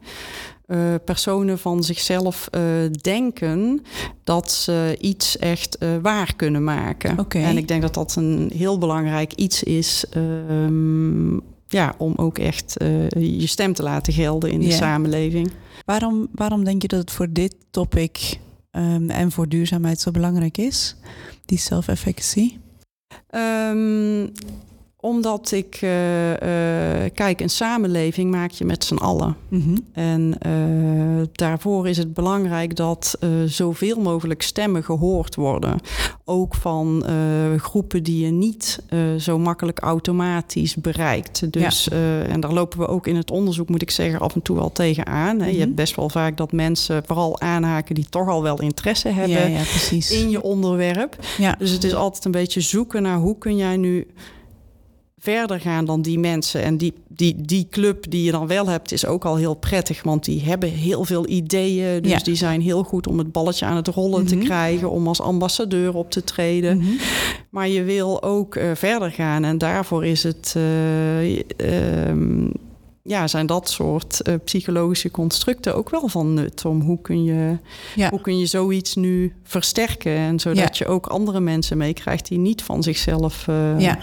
uh, 0.67 0.95
personen 1.05 1.59
van 1.59 1.85
zichzelf 1.85 2.49
uh, 2.51 2.63
denken 3.01 3.83
dat 4.25 4.51
ze 4.51 4.97
iets 5.01 5.39
echt 5.39 5.77
uh, 5.81 5.89
waar 6.03 6.37
kunnen 6.37 6.65
maken. 6.65 7.19
Okay. 7.19 7.43
En 7.43 7.57
ik 7.57 7.69
denk 7.69 7.83
dat 7.83 7.95
dat 7.95 8.17
een 8.17 8.51
heel 8.55 8.79
belangrijk 8.79 9.33
iets 9.33 9.63
is. 9.63 10.05
Um, 10.17 11.41
ja, 11.67 11.95
om 11.99 12.13
ook 12.17 12.39
echt 12.39 12.75
je 13.19 13.47
stem 13.47 13.73
te 13.73 13.83
laten 13.83 14.13
gelden 14.13 14.51
in 14.51 14.61
de 14.61 14.67
yeah. 14.67 14.79
samenleving. 14.79 15.51
Waarom, 15.85 16.29
waarom 16.35 16.65
denk 16.65 16.83
je 16.83 16.89
dat 16.89 17.01
het 17.01 17.11
voor 17.11 17.33
dit 17.33 17.55
topic 17.71 18.39
um, 18.71 19.11
en 19.11 19.31
voor 19.31 19.49
duurzaamheid 19.49 20.01
zo 20.01 20.11
belangrijk 20.11 20.59
is, 20.59 20.97
die 21.45 21.59
self-efficacy? 21.59 22.57
Um, 23.31 24.33
omdat 25.03 25.53
ik, 25.53 25.81
uh, 25.83 26.31
uh, 26.31 26.37
kijk, 27.15 27.41
een 27.41 27.51
samenleving 27.51 28.31
maak 28.31 28.51
je 28.51 28.65
met 28.65 28.85
z'n 28.85 28.97
allen. 28.97 29.37
Mm 29.49 29.61
-hmm. 29.61 29.77
En 29.93 30.35
uh, 30.47 31.27
daarvoor 31.33 31.89
is 31.89 31.97
het 31.97 32.15
belangrijk 32.15 32.77
dat 32.77 33.19
zoveel 33.47 34.01
mogelijk 34.01 34.43
stemmen 34.43 34.85
gehoord 34.85 35.35
worden. 35.35 35.81
Ook 36.25 36.55
van 36.55 37.05
groepen 37.57 38.03
die 38.03 38.25
je 38.25 38.31
niet 38.31 38.83
zo 39.19 39.39
makkelijk 39.39 39.79
automatisch 39.79 40.77
bereikt. 40.77 41.53
Dus, 41.53 41.85
ja. 41.91 42.23
en 42.23 42.41
daar 42.41 42.53
lopen 42.53 42.79
we 42.79 42.87
ook 42.87 43.07
in 43.07 43.17
het 43.17 43.31
onderzoek, 43.31 43.69
moet 43.69 43.83
ik 43.83 43.91
zeggen, 43.91 44.21
af 44.21 44.35
en 44.35 44.43
toe 44.43 44.57
wel 44.57 44.73
tegenaan. 44.73 45.37
Mm 45.37 45.43
-hmm. 45.43 45.51
Je 45.51 45.59
hebt 45.59 45.75
best 45.75 45.97
wel 45.97 46.09
vaak 46.09 46.37
dat 46.37 46.53
mensen 46.53 47.03
vooral 47.07 47.41
aanhaken 47.41 47.95
die 47.95 48.09
toch 48.09 48.29
al 48.29 48.43
wel 48.43 48.61
interesse 48.61 49.09
hebben 49.09 49.51
ja, 49.51 49.59
ja, 49.91 50.01
in 50.09 50.31
je 50.31 50.43
onderwerp. 50.43 51.17
Dus 51.59 51.71
het 51.71 51.85
is 51.85 51.95
altijd 51.95 52.25
een 52.25 52.31
beetje 52.31 52.61
zoeken 52.61 53.03
naar 53.03 53.19
hoe 53.19 53.39
kun 53.39 53.57
jij 53.57 53.77
nu 53.77 54.07
verder 55.23 55.61
gaan 55.61 55.85
dan 55.85 56.03
die 56.03 56.19
mensen. 56.19 56.63
En 56.63 56.77
die, 56.77 56.93
die, 57.09 57.35
die 57.43 57.67
club 57.71 58.11
die 58.11 58.25
je 58.25 58.31
dan 58.31 58.47
wel 58.47 58.69
hebt, 58.69 58.93
is 58.93 59.07
ook 59.07 59.25
al 59.25 59.37
heel 59.37 59.55
prettig. 59.55 60.03
Want 60.03 60.25
die 60.25 60.43
hebben 60.43 60.69
heel 60.69 61.05
veel 61.05 61.29
ideeën. 61.29 62.03
Dus 62.03 62.13
ja. 62.13 62.19
die 62.19 62.35
zijn 62.35 62.61
heel 62.61 62.83
goed 62.83 63.07
om 63.07 63.19
het 63.19 63.33
balletje 63.33 63.67
aan 63.67 63.77
het 63.77 63.89
rollen 63.89 64.23
mm 64.23 64.27
-hmm. 64.27 64.39
te 64.39 64.45
krijgen. 64.45 64.91
Om 64.91 65.09
als 65.09 65.21
ambassadeur 65.21 65.95
op 65.95 66.11
te 66.11 66.25
treden. 66.25 66.77
Mm 66.77 66.83
-hmm. 66.83 66.97
Maar 67.51 67.69
je 67.69 67.83
wil 67.83 68.23
ook 68.23 68.55
uh, 68.55 68.71
verder 68.75 69.11
gaan. 69.11 69.45
En 69.45 69.59
daarvoor 69.59 70.07
is 70.07 70.23
het. 70.23 70.55
Uh, 70.57 71.33
uh, 71.37 71.43
ja, 73.05 73.27
zijn 73.27 73.47
dat 73.47 73.71
soort 73.71 74.21
uh, 74.29 74.35
psychologische 74.45 75.11
constructen 75.11 75.75
ook 75.75 75.91
wel 75.91 76.09
van 76.09 76.35
nut. 76.35 76.65
Om 76.65 76.81
hoe 76.81 77.01
kun 77.01 77.25
je, 77.25 77.59
ja. 77.95 78.11
hoe 78.11 78.21
kun 78.21 78.39
je 78.39 78.47
zoiets 78.47 78.95
nu 78.95 79.35
versterken. 79.43 80.17
En 80.17 80.41
zodat 80.41 80.79
ja. 80.79 80.85
je 80.85 80.93
ook 80.93 81.07
andere 81.07 81.41
mensen 81.41 81.77
meekrijgt 81.77 82.29
die 82.29 82.39
niet 82.39 82.63
van 82.63 82.83
zichzelf. 82.83 83.47
Uh, 83.47 83.81
ja, 83.81 83.99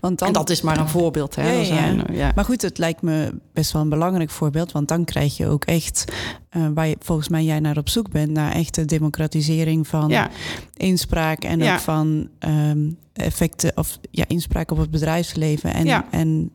want 0.00 0.18
dan, 0.18 0.28
en 0.28 0.34
dat 0.34 0.50
is 0.50 0.60
maar 0.60 0.78
een 0.78 0.88
voorbeeld. 0.88 1.34
Hè? 1.34 1.52
Ja, 1.52 1.64
zijn, 1.64 2.04
ja. 2.12 2.32
Maar 2.34 2.44
goed, 2.44 2.62
het 2.62 2.78
lijkt 2.78 3.02
me 3.02 3.34
best 3.52 3.72
wel 3.72 3.82
een 3.82 3.88
belangrijk 3.88 4.30
voorbeeld. 4.30 4.72
Want 4.72 4.88
dan 4.88 5.04
krijg 5.04 5.36
je 5.36 5.46
ook 5.46 5.64
echt, 5.64 6.12
uh, 6.56 6.66
waar 6.74 6.86
je, 6.86 6.96
volgens 7.00 7.28
mij 7.28 7.44
jij 7.44 7.60
naar 7.60 7.76
op 7.76 7.88
zoek 7.88 8.10
bent, 8.10 8.30
naar 8.30 8.52
echte 8.52 8.84
democratisering 8.84 9.88
van 9.88 10.12
inspraak 10.76 11.44
en 11.44 11.62
ook 11.62 11.78
van 11.78 12.28
um, 12.38 12.98
effecten 13.12 13.72
of 13.74 13.98
ja, 14.10 14.24
inspraak 14.28 14.70
op 14.70 14.78
het 14.78 14.90
bedrijfsleven. 14.90 15.74
En, 15.74 16.04
en 16.10 16.50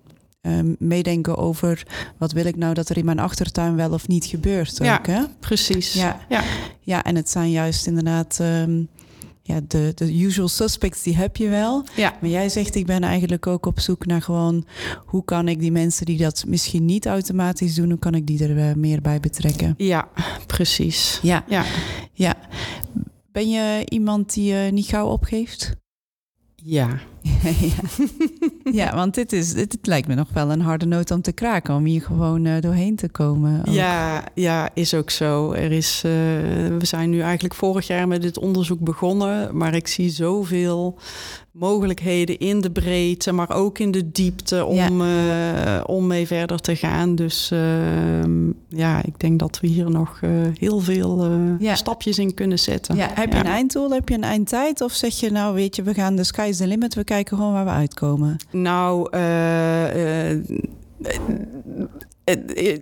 um, 0.47 0.75
meedenken 0.79 1.37
over 1.37 1.87
wat 2.17 2.31
wil 2.31 2.45
ik 2.45 2.55
nou 2.55 2.73
dat 2.73 2.89
er 2.89 2.97
in 2.97 3.05
mijn 3.05 3.19
achtertuin 3.19 3.75
wel 3.75 3.91
of 3.91 4.07
niet 4.07 4.25
gebeurt. 4.25 4.77
Ja, 4.77 4.97
ook, 4.97 5.07
hè? 5.07 5.23
precies. 5.39 5.93
Ja. 5.93 6.19
Ja. 6.29 6.43
ja, 6.81 7.03
en 7.03 7.15
het 7.15 7.29
zijn 7.29 7.51
juist 7.51 7.87
inderdaad 7.87 8.39
um, 8.41 8.89
ja, 9.47 9.59
de, 9.67 9.91
de 9.95 10.19
usual 10.23 10.47
suspects, 10.47 11.03
die 11.03 11.15
heb 11.15 11.37
je 11.37 11.49
wel. 11.49 11.85
Ja. 11.95 12.17
Maar 12.21 12.29
jij 12.29 12.49
zegt, 12.49 12.75
ik 12.75 12.85
ben 12.85 13.03
eigenlijk 13.03 13.47
ook 13.47 13.65
op 13.65 13.79
zoek 13.79 14.05
naar 14.05 14.21
gewoon... 14.21 14.65
hoe 15.05 15.23
kan 15.23 15.47
ik 15.47 15.59
die 15.59 15.71
mensen 15.71 16.05
die 16.05 16.17
dat 16.17 16.43
misschien 16.47 16.85
niet 16.85 17.05
automatisch 17.05 17.75
doen... 17.75 17.89
hoe 17.89 17.99
kan 17.99 18.13
ik 18.13 18.27
die 18.27 18.43
er 18.43 18.57
uh, 18.57 18.73
meer 18.73 19.01
bij 19.01 19.19
betrekken? 19.19 19.73
Ja, 19.77 20.09
precies. 20.45 21.19
Ja. 21.21 21.43
ja. 21.47 21.65
ja. 22.13 22.35
Ben 23.31 23.49
je 23.49 23.85
iemand 23.89 24.33
die 24.33 24.53
uh, 24.53 24.71
niet 24.71 24.85
gauw 24.85 25.07
opgeeft? 25.07 25.75
Ja. 26.55 26.99
Ja. 27.59 27.73
ja, 28.83 28.95
want 28.95 29.13
dit, 29.13 29.33
is, 29.33 29.53
dit, 29.53 29.71
dit, 29.71 29.87
lijkt 29.87 30.07
me 30.07 30.15
nog 30.15 30.29
wel 30.33 30.51
een 30.51 30.61
harde 30.61 30.85
noot 30.85 31.11
om 31.11 31.21
te 31.21 31.31
kraken, 31.31 31.75
om 31.75 31.85
hier 31.85 32.01
gewoon 32.01 32.45
uh, 32.45 32.61
doorheen 32.61 32.95
te 32.95 33.09
komen. 33.09 33.59
Ook. 33.67 33.73
Ja, 33.73 34.23
ja, 34.33 34.69
is 34.73 34.93
ook 34.93 35.09
zo. 35.09 35.51
Er 35.51 35.71
is, 35.71 36.03
uh, 36.05 36.11
we 36.77 36.85
zijn 36.85 37.09
nu 37.09 37.19
eigenlijk 37.19 37.53
vorig 37.53 37.87
jaar 37.87 38.07
met 38.07 38.21
dit 38.21 38.37
onderzoek 38.37 38.79
begonnen, 38.79 39.57
maar 39.57 39.73
ik 39.73 39.87
zie 39.87 40.09
zoveel 40.09 40.97
mogelijkheden 41.51 42.39
in 42.39 42.61
de 42.61 42.71
breedte, 42.71 43.31
maar 43.31 43.55
ook 43.55 43.79
in 43.79 43.91
de 43.91 44.11
diepte 44.11 44.65
om, 44.65 45.03
ja. 45.03 45.79
uh, 45.79 45.83
om 45.85 46.07
mee 46.07 46.27
verder 46.27 46.59
te 46.59 46.75
gaan. 46.75 47.15
Dus 47.15 47.51
ja, 48.69 49.03
ik 49.03 49.19
denk 49.19 49.39
dat 49.39 49.59
we 49.59 49.67
hier 49.67 49.91
nog 49.91 50.21
heel 50.59 50.79
veel 50.79 51.39
ja. 51.59 51.75
stapjes 51.75 52.19
in 52.19 52.33
kunnen 52.33 52.59
zetten. 52.59 52.95
Ja, 52.95 53.09
heb 53.13 53.33
je 53.33 53.39
een 53.39 53.45
einddoel? 53.45 53.91
Heb 53.91 54.09
je 54.09 54.15
een 54.15 54.23
eindtijd? 54.23 54.81
Of 54.81 54.91
zeg 54.91 55.19
je 55.19 55.31
nou, 55.31 55.55
weet 55.55 55.75
je, 55.75 55.83
we 55.83 55.93
gaan 55.93 56.15
de 56.15 56.23
sky's 56.23 56.57
the 56.57 56.67
limit, 56.67 56.93
we 56.93 57.03
kijken 57.03 57.16
gewoon 57.25 57.53
waar 57.53 57.65
we 57.65 57.71
uitkomen? 57.71 58.35
Nou, 58.51 59.09
uh, 59.17 60.33
uh, 60.33 60.43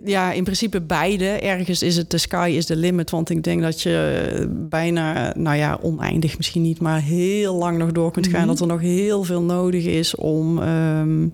ja, 0.04 0.32
in 0.32 0.44
principe 0.44 0.80
beide. 0.80 1.24
Ergens 1.24 1.82
is 1.82 1.96
het 1.96 2.10
de 2.10 2.18
sky 2.18 2.52
is 2.56 2.66
the 2.66 2.76
limit. 2.76 3.10
Want 3.10 3.30
ik 3.30 3.42
denk 3.42 3.62
dat 3.62 3.82
je 3.82 4.46
bijna, 4.68 5.32
nou 5.36 5.56
ja, 5.56 5.78
oneindig 5.82 6.36
misschien 6.36 6.62
niet, 6.62 6.80
maar 6.80 7.00
heel 7.00 7.54
lang 7.54 7.78
nog 7.78 7.92
door 7.92 8.10
kunt 8.10 8.26
gaan. 8.26 8.34
Mm 8.34 8.40
-hmm. 8.40 8.56
Dat 8.56 8.60
er 8.60 8.66
nog 8.66 8.80
heel 8.80 9.24
veel 9.24 9.42
nodig 9.42 9.84
is 9.84 10.14
om. 10.14 10.58
Um, 10.58 11.32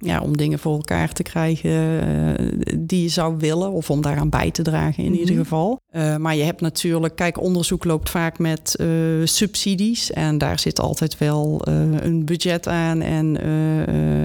ja, 0.00 0.20
om 0.20 0.36
dingen 0.36 0.58
voor 0.58 0.74
elkaar 0.74 1.12
te 1.12 1.22
krijgen 1.22 1.70
uh, 1.70 2.76
die 2.78 3.02
je 3.02 3.08
zou 3.08 3.34
willen. 3.38 3.70
Of 3.70 3.90
om 3.90 4.02
daaraan 4.02 4.28
bij 4.28 4.50
te 4.50 4.62
dragen 4.62 5.04
in 5.04 5.04
mm 5.04 5.10
-hmm. 5.10 5.20
ieder 5.20 5.36
geval. 5.36 5.80
Uh, 5.92 6.16
maar 6.16 6.36
je 6.36 6.42
hebt 6.42 6.60
natuurlijk, 6.60 7.16
kijk, 7.16 7.40
onderzoek 7.40 7.84
loopt 7.84 8.10
vaak 8.10 8.38
met 8.38 8.76
uh, 8.80 8.86
subsidies. 9.24 10.12
En 10.12 10.38
daar 10.38 10.58
zit 10.58 10.80
altijd 10.80 11.18
wel 11.18 11.60
een 12.02 12.24
budget 12.24 12.68
aan. 12.68 13.00
En, 13.00 13.40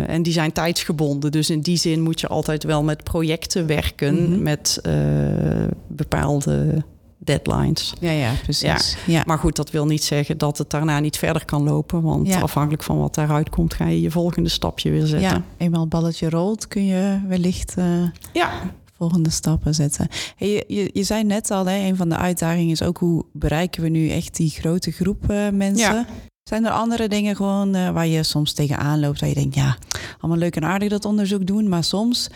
en 0.08 0.24
die 0.24 0.34
zijn 0.34 0.52
tijdsgebonden. 0.52 1.32
Dus 1.32 1.50
in 1.50 1.62
die 1.62 1.78
zin 1.78 2.02
moet 2.02 2.20
je 2.20 2.28
altijd 2.28 2.64
wel 2.64 2.84
met 2.84 3.04
projecten 3.04 3.68
werken. 3.68 4.14
Mm 4.14 4.34
-hmm. 4.34 4.44
Met 4.44 4.82
bepaalde 5.88 6.84
deadlines. 7.18 7.94
Ja, 8.00 8.12
ja, 8.12 8.34
precies. 8.44 8.98
Ja. 9.06 9.14
ja. 9.14 9.24
Maar 9.26 9.38
goed, 9.38 9.56
dat 9.56 9.72
wil 9.72 9.86
niet 9.86 10.04
zeggen 10.04 10.38
dat 10.38 10.58
het 10.58 10.70
daarna 10.70 11.00
niet 11.00 11.18
verder 11.18 11.46
kan 11.46 11.64
lopen. 11.64 12.02
Want 12.02 12.28
ja. 12.28 12.40
afhankelijk 12.40 12.84
van 12.84 12.98
wat 12.98 13.16
daaruit 13.16 13.50
komt, 13.50 13.74
ga 13.74 13.88
je 13.88 14.02
je 14.02 14.12
volgende 14.12 14.50
stapje 14.50 14.90
weer 14.90 15.06
zetten. 15.06 15.30
Ja, 15.30 15.44
eenmaal 15.58 15.82
het 15.82 15.90
balletje 15.90 16.30
rolt, 16.30 16.68
kun 16.68 16.86
je 16.86 17.22
wellicht 17.28 17.76
uh, 17.78 17.86
ja. 18.34 18.52
volgende 18.98 19.30
stappen 19.30 19.76
zetten. 19.76 20.08
Hey, 20.36 20.50
je, 20.50 20.64
je, 20.68 20.90
je 20.94 21.04
zei 21.04 21.24
net 21.24 21.52
al, 21.52 21.66
hè, 21.66 21.88
een 21.88 21.96
van 21.96 22.10
de 22.10 22.18
uitdagingen 22.18 22.72
is 22.72 22.84
ook 22.84 22.98
hoe 22.98 23.26
bereiken 23.34 23.82
we 23.82 23.90
nu 23.90 24.10
echt 24.10 24.36
die 24.36 24.50
grote 24.50 24.92
groep 24.92 25.32
uh, 25.32 25.50
mensen. 25.50 26.08
Zijn 26.50 26.66
er 26.66 26.72
andere 26.72 27.08
dingen 27.08 27.36
gewoon 27.36 27.76
uh, 27.76 27.90
waar 27.90 28.08
je 28.08 28.24
soms 28.24 28.54
tegenaan 28.54 29.00
loopt, 29.00 29.20
waar 29.20 29.30
je 29.30 29.36
denkt, 29.36 29.56
ja, 29.56 29.78
allemaal 30.20 30.40
leuk 30.40 30.56
en 30.56 30.64
aardig 30.64 30.90
dat 30.90 31.06
onderzoek 31.06 31.48
doen, 31.48 31.70
maar 31.70 31.84
soms 31.84 32.30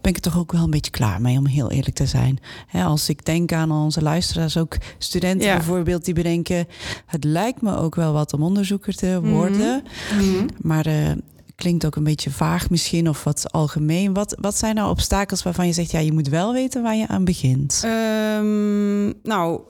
ben 0.00 0.10
ik 0.10 0.16
er 0.16 0.22
toch 0.22 0.38
ook 0.38 0.52
wel 0.52 0.62
een 0.62 0.70
beetje 0.70 0.90
klaar 0.90 1.20
mee, 1.20 1.38
om 1.38 1.46
heel 1.46 1.70
eerlijk 1.70 1.96
te 1.96 2.06
zijn. 2.06 2.38
Hè, 2.66 2.84
als 2.84 3.08
ik 3.08 3.24
denk 3.24 3.52
aan 3.52 3.72
onze 3.72 4.02
luisteraars, 4.02 4.56
ook 4.56 4.76
studenten 4.98 5.46
ja. 5.46 5.56
bijvoorbeeld, 5.56 6.04
die 6.04 6.14
bedenken, 6.14 6.66
het 7.06 7.24
lijkt 7.24 7.62
me 7.62 7.76
ook 7.76 7.94
wel 7.94 8.12
wat 8.12 8.32
om 8.32 8.42
onderzoeker 8.42 8.94
te 8.94 9.20
worden, 9.22 9.82
mm 10.12 10.18
-hmm. 10.18 10.46
maar 10.60 10.86
uh, 10.86 11.10
klinkt 11.56 11.86
ook 11.86 11.96
een 11.96 12.04
beetje 12.04 12.30
vaag 12.30 12.70
misschien 12.70 13.08
of 13.08 13.24
wat 13.24 13.52
algemeen. 13.52 14.14
Wat, 14.14 14.36
wat 14.40 14.56
zijn 14.56 14.74
nou 14.74 14.90
obstakels 14.90 15.42
waarvan 15.42 15.66
je 15.66 15.72
zegt, 15.72 15.90
ja, 15.90 15.98
je 15.98 16.12
moet 16.12 16.28
wel 16.28 16.52
weten 16.52 16.82
waar 16.82 16.96
je 16.96 17.08
aan 17.08 17.24
begint? 17.24 17.82
Um, 17.84 19.14
nou, 19.22 19.60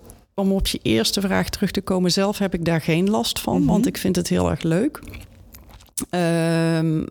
om 0.41 0.53
op 0.53 0.67
je 0.67 0.79
eerste 0.83 1.21
vraag 1.21 1.49
terug 1.49 1.71
te 1.71 1.81
komen, 1.81 2.13
zelf 2.13 2.39
heb 2.39 2.55
ik 2.55 2.65
daar 2.65 2.81
geen 2.81 3.11
last 3.11 3.41
van, 3.41 3.55
mm 3.55 3.59
-hmm. 3.59 3.69
want 3.71 3.87
ik 3.87 3.97
vind 3.97 4.17
het 4.17 4.29
heel 4.29 4.51
erg 4.51 4.63
leuk. 4.63 5.01
Ehm, 6.11 7.05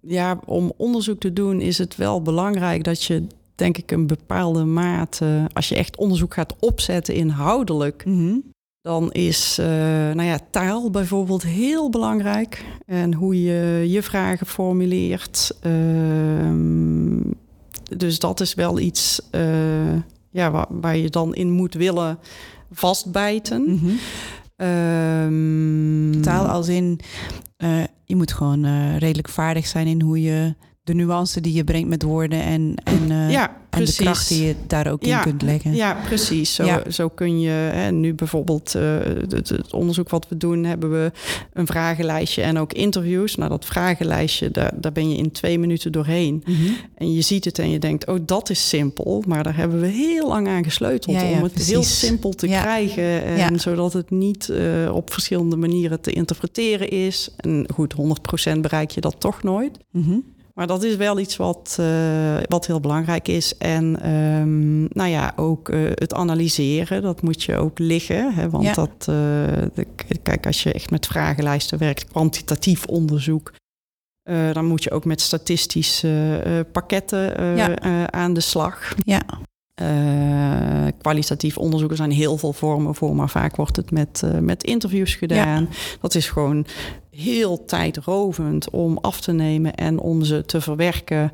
ja, 0.00 0.40
om 0.44 0.72
onderzoek 0.76 1.20
te 1.20 1.32
doen 1.32 1.60
is 1.60 1.78
het 1.78 1.96
wel 1.96 2.22
belangrijk 2.22 2.84
dat 2.84 3.02
je, 3.02 3.26
denk 3.54 3.78
ik, 3.78 3.90
een 3.90 4.06
bepaalde 4.06 4.64
mate, 4.64 5.48
als 5.52 5.68
je 5.68 5.76
echt 5.76 5.96
onderzoek 5.96 6.34
gaat 6.34 6.54
opzetten 6.60 7.14
inhoudelijk, 7.14 8.04
Mhm. 8.04 8.36
dan 8.80 9.12
is 9.12 9.58
eh, 9.58 9.66
nou 9.66 10.22
ja, 10.22 10.38
taal 10.50 10.90
bijvoorbeeld 10.90 11.42
heel 11.42 11.90
belangrijk. 11.90 12.64
En 12.86 13.14
hoe 13.14 13.42
je 13.42 13.90
je 13.90 14.02
vragen 14.02 14.46
formuleert. 14.46 15.56
Ehm, 15.60 17.20
dus 17.96 18.18
dat 18.18 18.40
is 18.40 18.54
wel 18.54 18.78
iets 18.78 19.20
eh, 19.30 19.42
ja, 20.34 20.50
waar, 20.50 20.66
waar 20.68 20.96
je 20.96 21.10
dan 21.10 21.34
in 21.34 21.50
moet 21.50 21.74
willen 21.74 22.18
vastbijten. 22.70 23.62
Mhm. 23.62 23.90
Ehm, 24.56 26.20
Taal 26.20 26.46
als 26.46 26.68
in, 26.68 27.00
eh, 27.56 27.84
je 28.04 28.16
moet 28.16 28.32
gewoon 28.32 28.64
eh, 28.64 28.96
redelijk 28.98 29.28
vaardig 29.28 29.66
zijn 29.66 29.86
in 29.86 30.00
hoe 30.00 30.22
je 30.22 30.54
de 30.84 30.94
nuance 30.94 31.40
die 31.40 31.52
je 31.52 31.64
brengt 31.64 31.88
met 31.88 32.02
woorden 32.02 32.42
en, 32.42 32.74
en, 32.84 33.10
eh, 33.10 33.30
ja, 33.30 33.56
en 33.70 33.84
de 33.84 33.92
kracht 33.92 34.28
die 34.28 34.46
je 34.46 34.54
daar 34.66 34.90
ook 34.90 35.04
Ja, 35.04 35.16
in 35.16 35.22
kunt 35.22 35.42
leggen. 35.42 35.74
Ja, 35.74 35.96
precies. 36.06 36.54
Zo, 36.54 36.64
Ja. 36.64 36.82
zo 36.90 37.08
kun 37.08 37.40
je 37.40 37.48
hè, 37.50 37.90
nu 37.90 38.14
bijvoorbeeld 38.14 38.74
eh, 38.74 38.98
het, 39.28 39.48
het 39.48 39.72
onderzoek 39.72 40.08
wat 40.08 40.28
we 40.28 40.36
doen, 40.36 40.64
hebben 40.64 40.90
we 40.90 41.12
een 41.52 41.66
vragenlijstje 41.66 42.42
en 42.42 42.58
ook 42.58 42.72
interviews. 42.72 43.34
Nou, 43.34 43.50
dat 43.50 43.64
vragenlijstje, 43.64 44.50
daar, 44.50 44.72
daar 44.74 44.92
ben 44.92 45.10
je 45.10 45.16
in 45.16 45.30
twee 45.30 45.58
minuten 45.58 45.92
doorheen. 45.92 46.42
Mhm. 46.46 46.72
En 46.94 47.12
je 47.12 47.20
ziet 47.20 47.44
het 47.44 47.58
en 47.58 47.70
je 47.70 47.78
denkt, 47.78 48.06
oh, 48.06 48.18
dat 48.22 48.50
is 48.50 48.68
simpel. 48.68 49.22
Maar 49.26 49.42
daar 49.42 49.56
hebben 49.56 49.80
we 49.80 49.86
heel 49.86 50.28
lang 50.28 50.48
aan 50.48 50.64
gesleuteld 50.64 51.22
om 51.22 51.42
het 51.42 51.52
precies. 51.52 51.70
heel 51.70 51.82
simpel 51.82 52.30
te 52.30 52.46
krijgen. 52.46 53.24
En 53.24 53.60
zodat 53.60 53.92
het 53.92 54.10
niet 54.10 54.48
eh, 54.48 54.94
op 54.94 55.12
verschillende 55.12 55.56
manieren 55.56 56.00
te 56.00 56.12
interpreteren 56.12 56.88
is. 56.90 57.30
En 57.36 57.66
goed, 57.74 57.94
100% 58.54 58.60
bereik 58.60 58.90
je 58.90 59.00
dat 59.00 59.20
toch 59.20 59.42
nooit. 59.42 59.78
Mhm. 59.90 60.16
Maar 60.54 60.66
dat 60.66 60.82
is 60.82 60.96
wel 60.96 61.18
iets 61.18 61.36
wat, 61.36 61.76
eh, 61.80 62.36
wat 62.48 62.66
heel 62.66 62.80
belangrijk 62.80 63.28
is. 63.28 63.56
En 63.58 64.00
ehm, 64.00 64.82
nou 64.82 65.08
ja, 65.10 65.32
ook 65.36 65.68
eh, 65.68 65.80
het 65.94 66.14
analyseren, 66.14 67.02
dat 67.02 67.22
moet 67.22 67.42
je 67.42 67.56
ook 67.56 67.78
liggen. 67.78 68.34
Hè? 68.34 68.50
Want 68.50 68.64
Ja. 68.64 68.72
dat, 68.72 68.90
eh, 69.00 69.06
de- 69.74 69.86
kijk, 70.22 70.46
als 70.46 70.62
je 70.62 70.72
echt 70.72 70.90
met 70.90 71.06
vragenlijsten 71.06 71.78
werkt, 71.78 72.04
kwantitatief 72.04 72.86
onderzoek. 72.86 73.52
dan 74.52 74.64
moet 74.66 74.82
je 74.82 74.90
ook 74.90 75.04
met 75.04 75.20
statistische 75.20 76.66
pakketten 76.72 77.56
Ja. 77.56 78.10
aan 78.10 78.32
de 78.34 78.40
slag. 78.40 78.94
Ja, 79.04 79.22
Eh, 79.74 80.86
kwalitatief 81.00 81.58
onderzoek, 81.58 81.90
er 81.90 81.96
zijn 81.96 82.10
heel 82.10 82.36
veel 82.36 82.52
vormen 82.52 82.94
voor, 82.94 83.16
maar 83.16 83.30
vaak 83.30 83.56
wordt 83.56 83.76
het 83.76 83.90
met, 83.90 84.22
eh, 84.24 84.38
met 84.38 84.64
interviews 84.64 85.14
gedaan. 85.14 85.68
Dat 86.00 86.14
is 86.14 86.28
gewoon 86.28 86.66
heel 87.10 87.64
tijdrovend 87.64 88.70
om 88.70 88.98
af 88.98 89.20
te 89.20 89.32
nemen 89.32 89.74
en 89.74 89.98
om 89.98 90.24
ze 90.24 90.44
te 90.44 90.60
verwerken. 90.60 91.32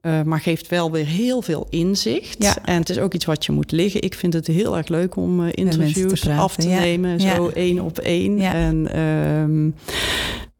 eh, 0.00 0.22
maar 0.22 0.40
geeft 0.40 0.68
wel 0.68 0.90
weer 0.90 1.06
heel 1.06 1.42
veel 1.42 1.66
inzicht. 1.70 2.42
Ja. 2.42 2.56
En 2.64 2.76
het 2.78 2.90
is 2.90 2.98
ook 2.98 3.14
iets 3.14 3.24
wat 3.24 3.44
je 3.44 3.52
moet 3.52 3.72
liggen. 3.72 4.02
Ik 4.02 4.14
vind 4.14 4.32
het 4.32 4.46
heel 4.46 4.76
erg 4.76 4.88
leuk 4.88 5.16
om 5.16 5.38
te 5.38 5.52
interviews 5.52 6.20
praten, 6.20 6.42
af 6.42 6.56
te 6.56 6.68
ja. 6.68 6.78
nemen, 6.78 7.20
zo 7.20 7.48
één 7.48 7.80
op 7.80 7.98
één. 7.98 8.38
Ja. 8.38 8.54
En, 8.54 8.92
ehm, 8.92 9.70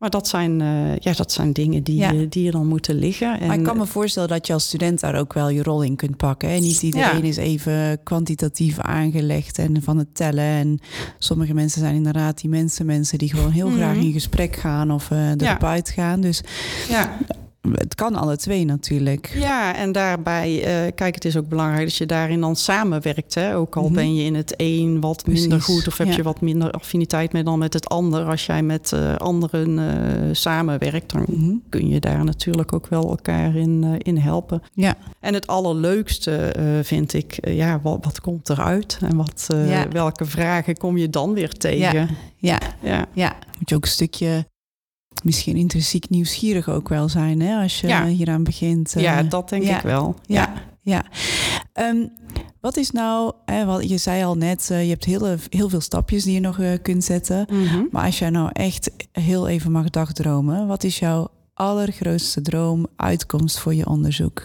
maar 0.03 0.11
dat 0.11 0.29
zijn, 0.29 0.61
eh, 0.61 0.97
ja, 0.99 1.13
dat 1.13 1.33
zijn 1.33 1.53
dingen 1.53 1.83
die, 1.83 1.97
Ja. 1.97 2.13
die 2.29 2.43
je 2.45 2.51
dan 2.51 2.67
moeten 2.67 2.95
liggen. 2.95 3.41
En, 3.41 3.47
maar 3.47 3.59
ik 3.59 3.65
kan 3.65 3.77
me 3.77 3.87
voorstellen 3.87 4.29
dat 4.29 4.47
je 4.47 4.53
als 4.53 4.65
student 4.65 5.01
daar 5.01 5.15
ook 5.19 5.33
wel 5.33 5.49
je 5.49 5.63
rol 5.63 5.83
in 5.83 5.97
kunt 5.97 6.17
pakken. 6.17 6.51
Hè? 6.51 6.59
Niet 6.59 6.83
iedereen 6.83 7.23
Ja. 7.23 7.29
is 7.29 7.37
even 7.37 7.99
kwantitatief 8.03 8.79
aangelegd 8.79 9.59
en 9.59 9.83
van 9.83 9.99
het 9.99 10.15
tellen. 10.15 10.45
En 10.45 10.79
sommige 11.19 11.55
mensen 11.55 11.81
zijn 11.81 11.95
inderdaad 11.95 12.41
die 12.41 12.51
mensen, 12.51 12.87
mensen 12.87 13.19
die 13.19 13.31
gewoon 13.31 13.51
heel 13.51 13.69
Mhm. 13.69 13.77
graag 13.77 13.97
in 13.97 14.13
gesprek 14.13 14.57
gaan 14.57 14.91
of 14.91 15.11
eh 15.11 15.29
erop 15.29 15.41
Ja. 15.41 15.59
uitgaan. 15.61 16.21
Dus 16.21 16.41
ja. 16.89 17.17
Het 17.71 17.95
kan 17.95 18.15
alle 18.15 18.37
twee 18.37 18.65
natuurlijk. 18.65 19.33
Ja, 19.35 19.77
en 19.77 19.93
daarbij, 19.93 20.65
eh, 20.65 20.93
kijk, 20.95 21.15
het 21.15 21.25
is 21.25 21.37
ook 21.37 21.49
belangrijk 21.49 21.85
dat 21.85 21.97
je 21.97 22.07
daarin 22.07 22.41
dan 22.41 22.57
samenwerkt. 22.57 23.35
Hè? 23.35 23.57
Ook 23.57 23.77
al 23.77 23.85
Mhm. 23.85 23.95
ben 23.95 24.15
je 24.15 24.25
in 24.25 24.35
het 24.35 24.55
een 24.57 25.01
wat 25.01 25.27
minder 25.27 25.61
goed 25.63 25.87
of 25.87 25.99
heb 25.99 26.07
ja. 26.07 26.17
je 26.17 26.23
wat 26.23 26.41
minder 26.41 26.71
affiniteit 26.71 27.33
met 27.33 27.45
dan 27.45 27.59
met 27.59 27.73
het 27.73 27.89
ander. 27.89 28.25
Als 28.25 28.47
jij 28.47 28.63
met 28.63 28.93
eh, 28.93 29.17
anderen 29.17 29.79
eh, 29.79 30.29
samenwerkt, 30.33 31.13
dan 31.13 31.25
Mhm. 31.29 31.55
kun 31.69 31.89
je 31.89 32.01
daar 32.01 32.25
natuurlijk 32.25 32.73
ook 32.73 32.87
wel 32.87 33.09
elkaar 33.11 33.57
in, 33.57 33.85
in 33.99 34.17
helpen. 34.19 34.63
Ja. 34.73 34.95
En 35.21 35.35
het 35.35 35.47
allerleukste 35.47 36.55
vind 36.83 37.13
ik, 37.15 37.39
ja, 37.49 37.81
wat, 37.83 37.99
wat 38.05 38.21
komt 38.21 38.49
eruit? 38.49 38.99
En 39.01 39.17
wat, 39.17 39.47
Ja. 39.67 39.89
welke 39.89 40.25
vragen 40.25 40.77
kom 40.77 40.97
je 40.97 41.11
dan 41.11 41.33
weer 41.35 41.49
tegen? 41.53 41.93
Ja. 41.95 42.07
Ja, 42.37 42.59
ja. 42.81 43.07
ja. 43.13 43.37
Moet 43.59 43.69
je 43.69 43.75
ook 43.75 43.83
een 43.85 43.91
stukje 43.91 44.47
misschien 45.25 45.57
intrinsiek 45.57 46.09
nieuwsgierig 46.11 46.69
ook 46.69 46.89
wel 46.89 47.09
zijn 47.09 47.41
hè? 47.41 47.63
als 47.63 47.81
je 47.81 47.87
Ja. 47.87 48.07
hieraan 48.07 48.43
begint. 48.45 48.97
eh. 48.97 49.03
Ja, 49.03 49.23
dat 49.23 49.49
denk 49.49 49.63
ja. 49.63 49.77
ik 49.77 49.83
wel. 49.83 50.15
Ja, 50.27 50.53
ja. 50.83 51.05
Ehm, 51.73 52.07
wat 52.61 52.77
is 52.77 52.91
nou, 52.91 53.33
hè, 53.45 53.65
wat, 53.65 53.89
je 53.89 53.99
zei 53.99 54.25
al 54.25 54.35
net, 54.35 54.69
eh, 54.71 54.83
je 54.85 54.91
hebt 54.91 55.05
heel, 55.05 55.37
heel 55.51 55.69
veel 55.69 55.81
stapjes 55.81 56.25
die 56.25 56.35
je 56.35 56.41
nog 56.41 56.59
eh, 56.59 56.73
kunt 56.83 57.05
zetten. 57.05 57.47
Mhm. 57.51 57.85
Maar 57.91 58.05
als 58.05 58.19
jij 58.19 58.31
nou 58.31 58.51
echt 58.53 58.91
heel 59.13 59.49
even 59.49 59.73
mag 59.73 59.91
dagdromen, 59.91 60.67
wat 60.67 60.85
is 60.85 60.99
jouw 60.99 61.29
allergrootste 61.55 62.41
droom, 62.43 62.87
uitkomst 62.97 63.59
voor 63.59 63.75
je 63.75 63.87
onderzoek? 63.87 64.43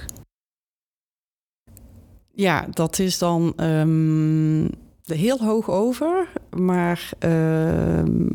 Ja, 2.33 2.67
dat 2.71 2.99
is 2.99 3.17
dan 3.17 3.53
ehm, 3.55 4.67
heel 5.05 5.37
hoog 5.39 5.69
over. 5.69 6.27
Maar 6.57 7.09
ehm, 7.19 8.27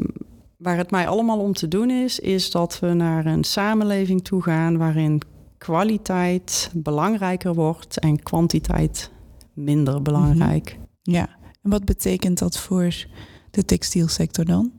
waar 0.63 0.77
het 0.77 0.91
mij 0.91 1.09
allemaal 1.09 1.39
om 1.39 1.53
te 1.53 1.69
doen 1.69 1.91
is, 1.91 2.21
is 2.21 2.51
dat 2.51 2.79
we 2.79 2.93
naar 2.93 3.27
een 3.27 3.45
samenleving 3.45 4.25
toe 4.25 4.43
gaan 4.43 4.79
waarin 4.79 5.21
kwaliteit 5.59 6.71
belangrijker 6.75 7.55
wordt 7.55 7.99
en 7.99 8.23
kwantiteit 8.23 9.11
minder 9.53 10.03
belangrijk. 10.03 10.79
Ja, 11.03 11.29
en 11.63 11.71
wat 11.71 11.85
betekent 11.85 12.39
dat 12.39 12.59
voor 12.59 12.95
de 13.51 13.65
textielsector 13.65 14.45
dan? 14.45 14.73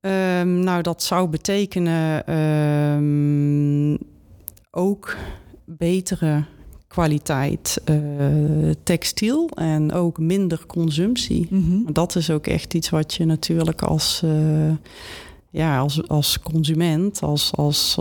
Ehm, 0.00 0.60
nou, 0.60 0.82
dat 0.82 1.02
zou 1.02 1.28
betekenen 1.28 2.26
ehm, 2.26 3.96
ook 4.70 5.16
betere 5.64 6.44
kwaliteit 6.94 7.80
eh, 7.84 7.96
textiel 8.82 9.48
en 9.54 9.92
ook 9.92 10.18
minder 10.18 10.66
consumptie. 10.66 11.46
Maar 11.84 11.92
dat 11.92 12.16
is 12.16 12.30
ook 12.30 12.46
echt 12.46 12.74
iets 12.74 12.90
wat 12.90 13.14
je 13.14 13.24
natuurlijk 13.24 13.82
als, 13.82 14.22
eh, 14.24 14.72
ja, 15.50 15.78
als, 15.78 16.08
als 16.08 16.40
consument, 16.40 17.22
als, 17.22 17.52
als, 17.54 17.98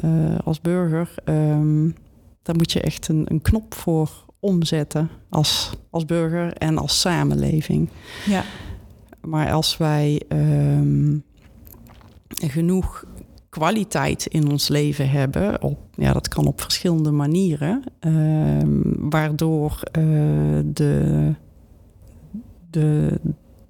eh, 0.00 0.38
als 0.44 0.60
burger, 0.60 1.14
ehm, 1.24 1.90
daar 2.42 2.56
moet 2.56 2.72
je 2.72 2.80
echt 2.80 3.08
een, 3.08 3.24
een 3.28 3.42
knop 3.42 3.74
voor 3.74 4.10
omzetten 4.40 5.10
als, 5.28 5.70
als 5.90 6.04
burger 6.04 6.52
en 6.52 6.78
als 6.78 7.00
samenleving. 7.00 7.88
Ja, 8.26 8.44
Maar 9.20 9.52
als 9.52 9.76
wij 9.76 10.22
ehm, 10.28 11.18
genoeg 12.28 13.04
kwaliteit 13.56 14.26
in 14.26 14.50
ons 14.50 14.68
leven 14.68 15.10
hebben, 15.10 15.62
op, 15.62 15.78
ja, 15.94 16.12
dat 16.12 16.28
kan 16.28 16.46
op 16.46 16.60
verschillende 16.60 17.10
manieren, 17.10 17.82
ehm, 18.00 18.80
waardoor 19.10 19.80
eh, 19.92 20.02
de, 20.64 21.32
de 22.70 23.20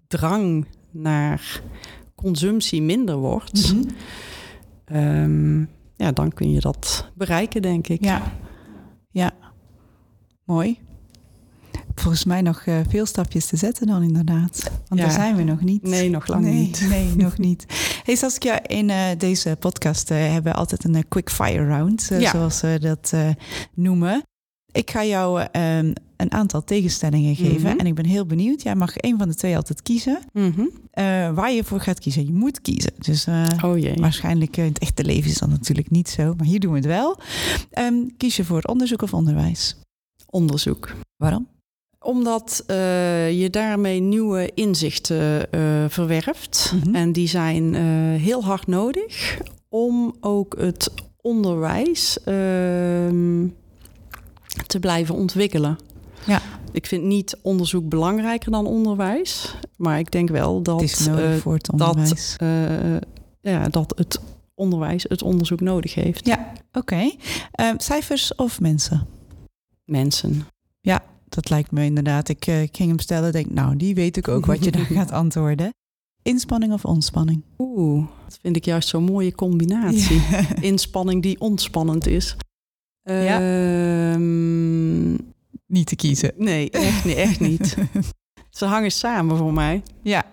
drang 0.06 0.66
naar 0.90 1.60
consumptie 2.14 2.82
minder 2.82 3.16
wordt, 3.16 3.74
Mhm. 3.74 3.88
ehm, 4.84 5.58
ja, 5.96 6.12
dan 6.12 6.32
kun 6.32 6.50
je 6.50 6.60
dat 6.60 7.10
bereiken, 7.14 7.62
denk 7.62 7.88
ik. 7.88 8.04
ja, 8.04 8.32
ja. 9.10 9.32
Mooi. 10.44 10.78
Volgens 11.94 12.24
mij 12.24 12.42
nog 12.42 12.62
eh, 12.64 12.74
veel 12.88 13.06
stapjes 13.06 13.46
te 13.46 13.56
zetten 13.56 13.86
dan 13.86 14.02
inderdaad. 14.02 14.70
Want 14.88 15.00
Ja. 15.00 15.06
daar 15.06 15.14
zijn 15.16 15.36
we 15.36 15.42
nog 15.42 15.60
niet. 15.60 15.82
Nee, 15.82 16.10
nog 16.10 16.26
lang 16.26 16.42
nee, 16.44 16.54
niet. 16.54 16.86
Nee, 16.88 17.16
nog 17.16 17.38
niet. 17.48 17.66
Hey 18.06 18.16
Saskia, 18.16 18.66
in 18.66 18.90
eh, 18.90 19.18
deze 19.18 19.56
podcast 19.58 20.10
eh, 20.10 20.18
hebben 20.18 20.52
we 20.52 20.58
altijd 20.58 20.84
een 20.84 20.94
eh, 20.94 21.02
quick 21.08 21.30
fire 21.30 21.66
round, 21.66 22.06
Ja. 22.18 22.30
zoals 22.30 22.60
we 22.60 22.78
dat 22.80 23.14
noemen. 23.74 24.22
Ik 24.72 24.90
ga 24.90 25.04
jou 25.04 25.40
eh, 25.40 25.78
ehm, 25.78 25.92
een 26.16 26.32
aantal 26.32 26.64
tegenstellingen 26.64 27.34
geven 27.36 27.68
Mhm. 27.70 27.78
en 27.78 27.86
ik 27.86 27.94
ben 27.94 28.04
heel 28.06 28.26
benieuwd. 28.26 28.62
Jij 28.62 28.74
mag 28.74 28.96
één 28.96 29.18
van 29.18 29.28
de 29.28 29.34
twee 29.34 29.56
altijd 29.56 29.82
kiezen. 29.82 30.18
Mhm. 30.32 30.64
waar 31.34 31.52
je 31.52 31.64
voor 31.64 31.80
gaat 31.80 31.98
kiezen. 31.98 32.26
Je 32.26 32.32
moet 32.32 32.60
kiezen. 32.60 32.92
Dus 32.98 33.26
Oh 33.64 33.78
jee. 33.78 33.94
waarschijnlijk 33.94 34.56
in 34.56 34.64
het 34.64 34.78
echte 34.78 35.04
leven 35.04 35.30
is 35.30 35.38
dat 35.38 35.48
natuurlijk 35.48 35.90
niet 35.90 36.08
zo, 36.08 36.34
maar 36.36 36.46
hier 36.46 36.60
doen 36.60 36.70
we 36.72 36.76
het 36.78 36.86
wel. 36.86 37.18
Ehm, 37.70 37.94
kies 38.16 38.36
je 38.36 38.44
voor 38.44 38.62
onderzoek 38.62 39.02
of 39.02 39.14
onderwijs? 39.14 39.76
Onderzoek. 40.26 40.92
Waarom? 41.16 41.48
Omdat 42.06 42.62
eh, 42.66 43.40
je 43.40 43.50
daarmee 43.50 44.00
nieuwe 44.00 44.50
inzichten 44.54 45.52
eh, 45.52 45.60
verwerft. 45.88 46.72
Mhm. 46.74 46.94
En 46.94 47.12
die 47.12 47.28
zijn 47.28 47.74
eh, 47.74 47.82
heel 48.22 48.44
hard 48.44 48.66
nodig 48.66 49.38
om 49.68 50.16
ook 50.20 50.56
het 50.58 50.90
onderwijs 51.20 52.18
ehm, 52.24 53.46
te 54.66 54.78
blijven 54.80 55.14
ontwikkelen. 55.14 55.78
Ja. 56.26 56.42
Ik 56.72 56.86
vind 56.86 57.04
niet 57.04 57.38
onderzoek 57.42 57.88
belangrijker 57.88 58.50
dan 58.50 58.66
onderwijs. 58.66 59.54
Maar 59.76 59.98
ik 59.98 60.10
denk 60.10 60.28
wel 60.28 60.62
dat, 60.62 60.80
het 60.80 60.90
is 60.90 61.06
nodig 61.06 61.40
voor 61.40 61.54
het 61.54 61.70
dat 61.74 61.96
onderwijs. 61.96 62.36
eh, 62.36 62.96
ja, 63.40 63.68
dat 63.68 63.92
het 63.96 64.20
onderwijs 64.54 65.04
het 65.08 65.22
onderzoek 65.22 65.60
nodig 65.60 65.94
heeft. 65.94 66.26
Ja, 66.26 66.52
oké. 66.72 67.10
Cijfers 67.76 68.34
of 68.34 68.60
mensen? 68.60 69.06
Mensen. 69.84 70.46
Ja, 70.80 71.02
dat 71.36 71.50
lijkt 71.50 71.70
me 71.70 71.84
inderdaad. 71.84 72.28
Ik, 72.28 72.46
uh, 72.46 72.56
ging 72.56 72.88
hem 72.88 72.98
stellen, 72.98 73.32
denk, 73.32 73.50
nou, 73.50 73.76
die 73.76 73.94
weet 73.94 74.16
ik 74.16 74.28
ook 74.28 74.46
wat 74.46 74.64
je 74.64 74.70
daar 74.70 74.84
gaat 74.98 75.10
antwoorden. 75.10 75.74
Inspanning 76.22 76.72
of 76.72 76.84
ontspanning? 76.84 77.42
Oeh, 77.58 78.06
dat 78.24 78.38
vind 78.42 78.56
ik 78.56 78.64
juist 78.64 78.88
zo'n 78.88 79.04
mooie 79.04 79.34
combinatie. 79.34 80.22
Inspanning 80.60 81.22
die 81.22 81.40
ontspannend 81.40 82.06
is. 82.06 82.36
Ja. 83.02 83.40
Ehm, 83.40 85.12
niet 85.66 85.86
te 85.86 85.96
kiezen. 85.96 86.32
Nee, 86.36 86.70
echt, 86.70 87.04
nee, 87.04 87.14
echt 87.14 87.40
niet. 87.40 87.76
Ze 88.58 88.64
hangen 88.64 88.92
samen 88.92 89.36
voor 89.36 89.52
mij. 89.52 89.82
Ja. 90.02 90.24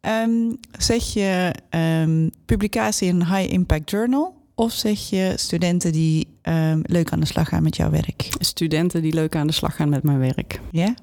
Ehm, 0.00 0.52
zeg 0.78 1.12
je 1.12 1.54
um, 1.70 2.30
publicatie 2.46 3.08
in 3.08 3.20
een 3.20 3.36
high 3.36 3.52
impact 3.52 3.90
journal 3.90 4.35
of 4.56 4.72
zeg 4.72 5.10
je 5.10 5.32
studenten 5.36 5.92
die 5.92 6.26
um, 6.42 6.82
leuk 6.82 7.12
aan 7.12 7.20
de 7.20 7.26
slag 7.26 7.48
gaan 7.48 7.62
met 7.62 7.76
jouw 7.76 7.90
werk? 7.90 8.28
Studenten 8.38 9.02
die 9.02 9.14
leuk 9.14 9.36
aan 9.36 9.46
de 9.46 9.52
slag 9.52 9.76
gaan 9.76 9.88
met 9.88 10.02
mijn 10.02 10.18
werk. 10.18 10.60
Ja? 10.70 10.94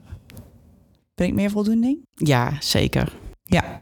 Brengt 1.16 1.36
meer 1.36 1.50
voldoening? 1.50 2.00
Ja, 2.14 2.54
zeker. 2.60 3.14
Ja. 3.44 3.82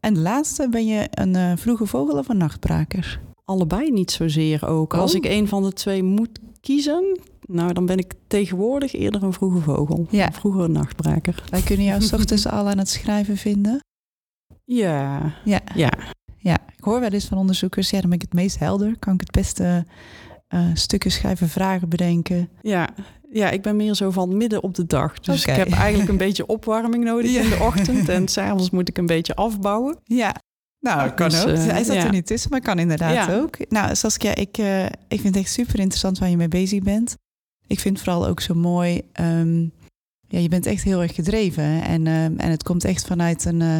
En 0.00 0.14
de 0.14 0.20
laatste, 0.20 0.68
ben 0.68 0.86
je 0.86 1.06
een 1.10 1.34
uh, 1.34 1.52
vroege 1.56 1.86
vogel 1.86 2.18
of 2.18 2.28
een 2.28 2.36
nachtbraker? 2.36 3.20
Allebei 3.44 3.90
niet 3.90 4.10
zozeer 4.10 4.66
ook. 4.66 4.92
Oh. 4.92 5.00
Als 5.00 5.14
ik 5.14 5.24
een 5.24 5.48
van 5.48 5.62
de 5.62 5.72
twee 5.72 6.02
moet 6.02 6.38
kiezen, 6.60 7.18
nou 7.46 7.72
dan 7.72 7.86
ben 7.86 7.98
ik 7.98 8.14
tegenwoordig 8.26 8.94
eerder 8.94 9.22
een 9.22 9.32
vroege 9.32 9.60
vogel. 9.60 10.06
Ja. 10.10 10.26
Een 10.26 10.32
vroege 10.32 10.68
nachtbraker. 10.68 11.44
Wij 11.50 11.60
kunnen 11.62 11.86
jou 11.86 12.02
s 12.02 12.12
ochtends 12.12 12.46
al 12.46 12.68
aan 12.68 12.78
het 12.78 12.88
schrijven 12.88 13.36
vinden. 13.36 13.80
Ja. 14.64 15.34
Ja. 15.44 15.60
Ja. 15.74 15.92
Ja, 16.42 16.58
ik 16.76 16.84
hoor 16.84 17.00
wel 17.00 17.10
eens 17.10 17.24
van 17.26 17.38
onderzoekers, 17.38 17.90
ja, 17.90 18.00
dan 18.00 18.10
ben 18.10 18.18
ik 18.18 18.24
het 18.24 18.34
meest 18.34 18.58
helder. 18.58 18.98
Kan 18.98 19.14
ik 19.14 19.20
het 19.20 19.30
beste 19.30 19.84
uh, 20.54 20.64
stukken 20.74 21.10
schrijven, 21.10 21.48
vragen 21.48 21.88
bedenken. 21.88 22.48
Ja. 22.62 22.88
ja, 23.30 23.50
ik 23.50 23.62
ben 23.62 23.76
meer 23.76 23.94
zo 23.94 24.10
van 24.10 24.36
midden 24.36 24.62
op 24.62 24.74
de 24.74 24.86
dag. 24.86 25.18
Dus 25.20 25.46
ik 25.46 25.54
heb 25.56 25.70
eigenlijk 25.72 26.08
een 26.10 26.16
beetje 26.26 26.46
opwarming 26.46 27.04
nodig 27.04 27.30
in 27.36 27.48
de 27.48 27.58
ochtend. 27.60 28.08
En 28.08 28.28
s'avonds 28.34 28.70
moet 28.70 28.88
ik 28.88 28.98
een 28.98 29.06
beetje 29.06 29.34
afbouwen. 29.34 29.98
Ja, 30.04 30.34
nou, 30.80 31.02
dat 31.04 31.14
kan 31.14 31.28
Dus, 31.28 31.42
ook. 31.44 31.48
eh, 31.56 31.66
Hij 31.66 31.84
zat 31.84 31.94
ja. 31.96 32.04
er 32.04 32.10
niet 32.12 32.26
tussen, 32.26 32.50
maar 32.50 32.60
kan 32.60 32.78
inderdaad 32.78 33.14
Ja. 33.14 33.34
ook. 33.38 33.70
Nou, 33.70 33.94
Saskia, 33.96 34.34
ik, 34.34 34.58
eh, 34.58 34.84
ik 34.86 35.20
vind 35.20 35.24
het 35.34 35.36
echt 35.36 35.52
super 35.52 35.78
interessant 35.78 36.18
waar 36.18 36.28
je 36.30 36.36
mee 36.36 36.48
bezig 36.48 36.82
bent. 36.82 37.14
Ik 37.66 37.80
vind 37.80 37.96
het 37.96 38.04
vooral 38.08 38.26
ook 38.26 38.40
zo 38.40 38.54
mooi. 38.54 39.02
ehm, 39.12 39.60
ja, 40.28 40.38
je 40.38 40.48
bent 40.48 40.66
echt 40.66 40.82
heel 40.82 41.02
erg 41.02 41.14
gedreven. 41.14 41.82
En, 41.82 42.06
ehm, 42.06 42.34
en 42.36 42.50
het 42.50 42.62
komt 42.62 42.84
echt 42.84 43.06
vanuit 43.06 43.44
een, 43.44 43.60
eh, 43.62 43.76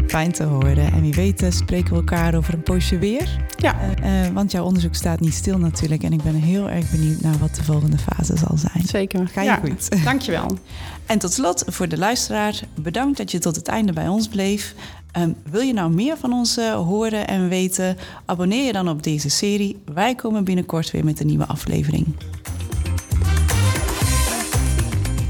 Fijn 0.06 0.32
te 0.32 0.42
horen. 0.44 0.92
En 0.92 1.00
wie 1.00 1.12
weet 1.14 1.42
uh, 1.42 1.50
spreken 1.50 1.90
we 1.92 1.96
elkaar 1.98 2.34
over 2.34 2.54
een 2.54 2.62
poosje 2.62 2.98
weer. 2.98 3.44
Ja. 3.56 3.76
Uh, 4.04 4.26
want 4.34 4.50
jouw 4.52 4.64
onderzoek 4.64 4.94
staat 4.94 5.20
niet 5.20 5.34
stil 5.34 5.58
natuurlijk. 5.58 6.02
En 6.02 6.12
ik 6.12 6.22
ben 6.22 6.34
heel 6.34 6.70
erg 6.70 6.90
benieuwd 6.90 7.20
naar 7.20 7.38
wat 7.38 7.54
de 7.54 7.64
volgende 7.64 7.98
fase 7.98 8.36
zal 8.36 8.56
zijn. 8.56 8.84
Zeker. 8.86 9.28
Ga 9.28 9.40
je 9.40 9.46
ja. 9.48 9.56
goed. 9.56 10.04
Dankjewel. 10.04 10.46
En 11.12 11.18
tot 11.18 11.32
slot, 11.32 11.64
voor 11.66 11.88
de 11.88 11.98
luisteraar, 11.98 12.60
bedankt 12.74 13.16
dat 13.16 13.30
je 13.30 13.38
tot 13.38 13.56
het 13.56 13.68
einde 13.68 13.92
bij 13.92 14.08
ons 14.08 14.28
bleef. 14.28 14.74
Um, 15.18 15.36
wil 15.50 15.60
je 15.60 15.72
nou 15.72 15.92
meer 15.92 16.16
van 16.16 16.32
ons 16.32 16.58
uh, 16.58 16.74
horen 16.74 17.26
en 17.26 17.48
weten? 17.48 17.96
Abonneer 18.24 18.64
je 18.64 18.72
dan 18.72 18.88
op 18.88 19.02
deze 19.02 19.28
serie. 19.28 19.82
Wij 19.94 20.14
komen 20.14 20.44
binnenkort 20.44 20.90
weer 20.90 21.04
met 21.04 21.20
een 21.20 21.26
nieuwe 21.26 21.46
aflevering. 21.46 22.06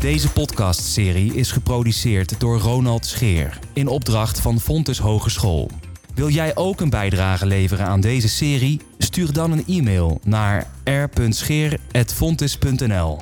Deze 0.01 0.33
podcastserie 0.33 1.35
is 1.35 1.53
geproduceerd 1.53 2.41
door 2.41 2.59
Ronald 2.59 3.07
Scheer 3.07 3.59
in 3.73 3.89
opdracht 3.89 4.41
van 4.41 4.61
Fontes 4.61 4.99
Hogeschool. 4.99 5.71
Wil 6.15 6.29
jij 6.29 6.57
ook 6.57 6.81
een 6.81 6.91
bijdrage 6.91 7.47
leveren 7.47 7.87
aan 7.87 8.01
deze 8.01 8.29
serie? 8.29 8.81
Stuur 8.99 9.33
dan 9.33 9.53
een 9.53 9.65
e-mail 9.67 10.21
naar 10.25 10.71
r.scheer.fontes.nl. 10.85 13.19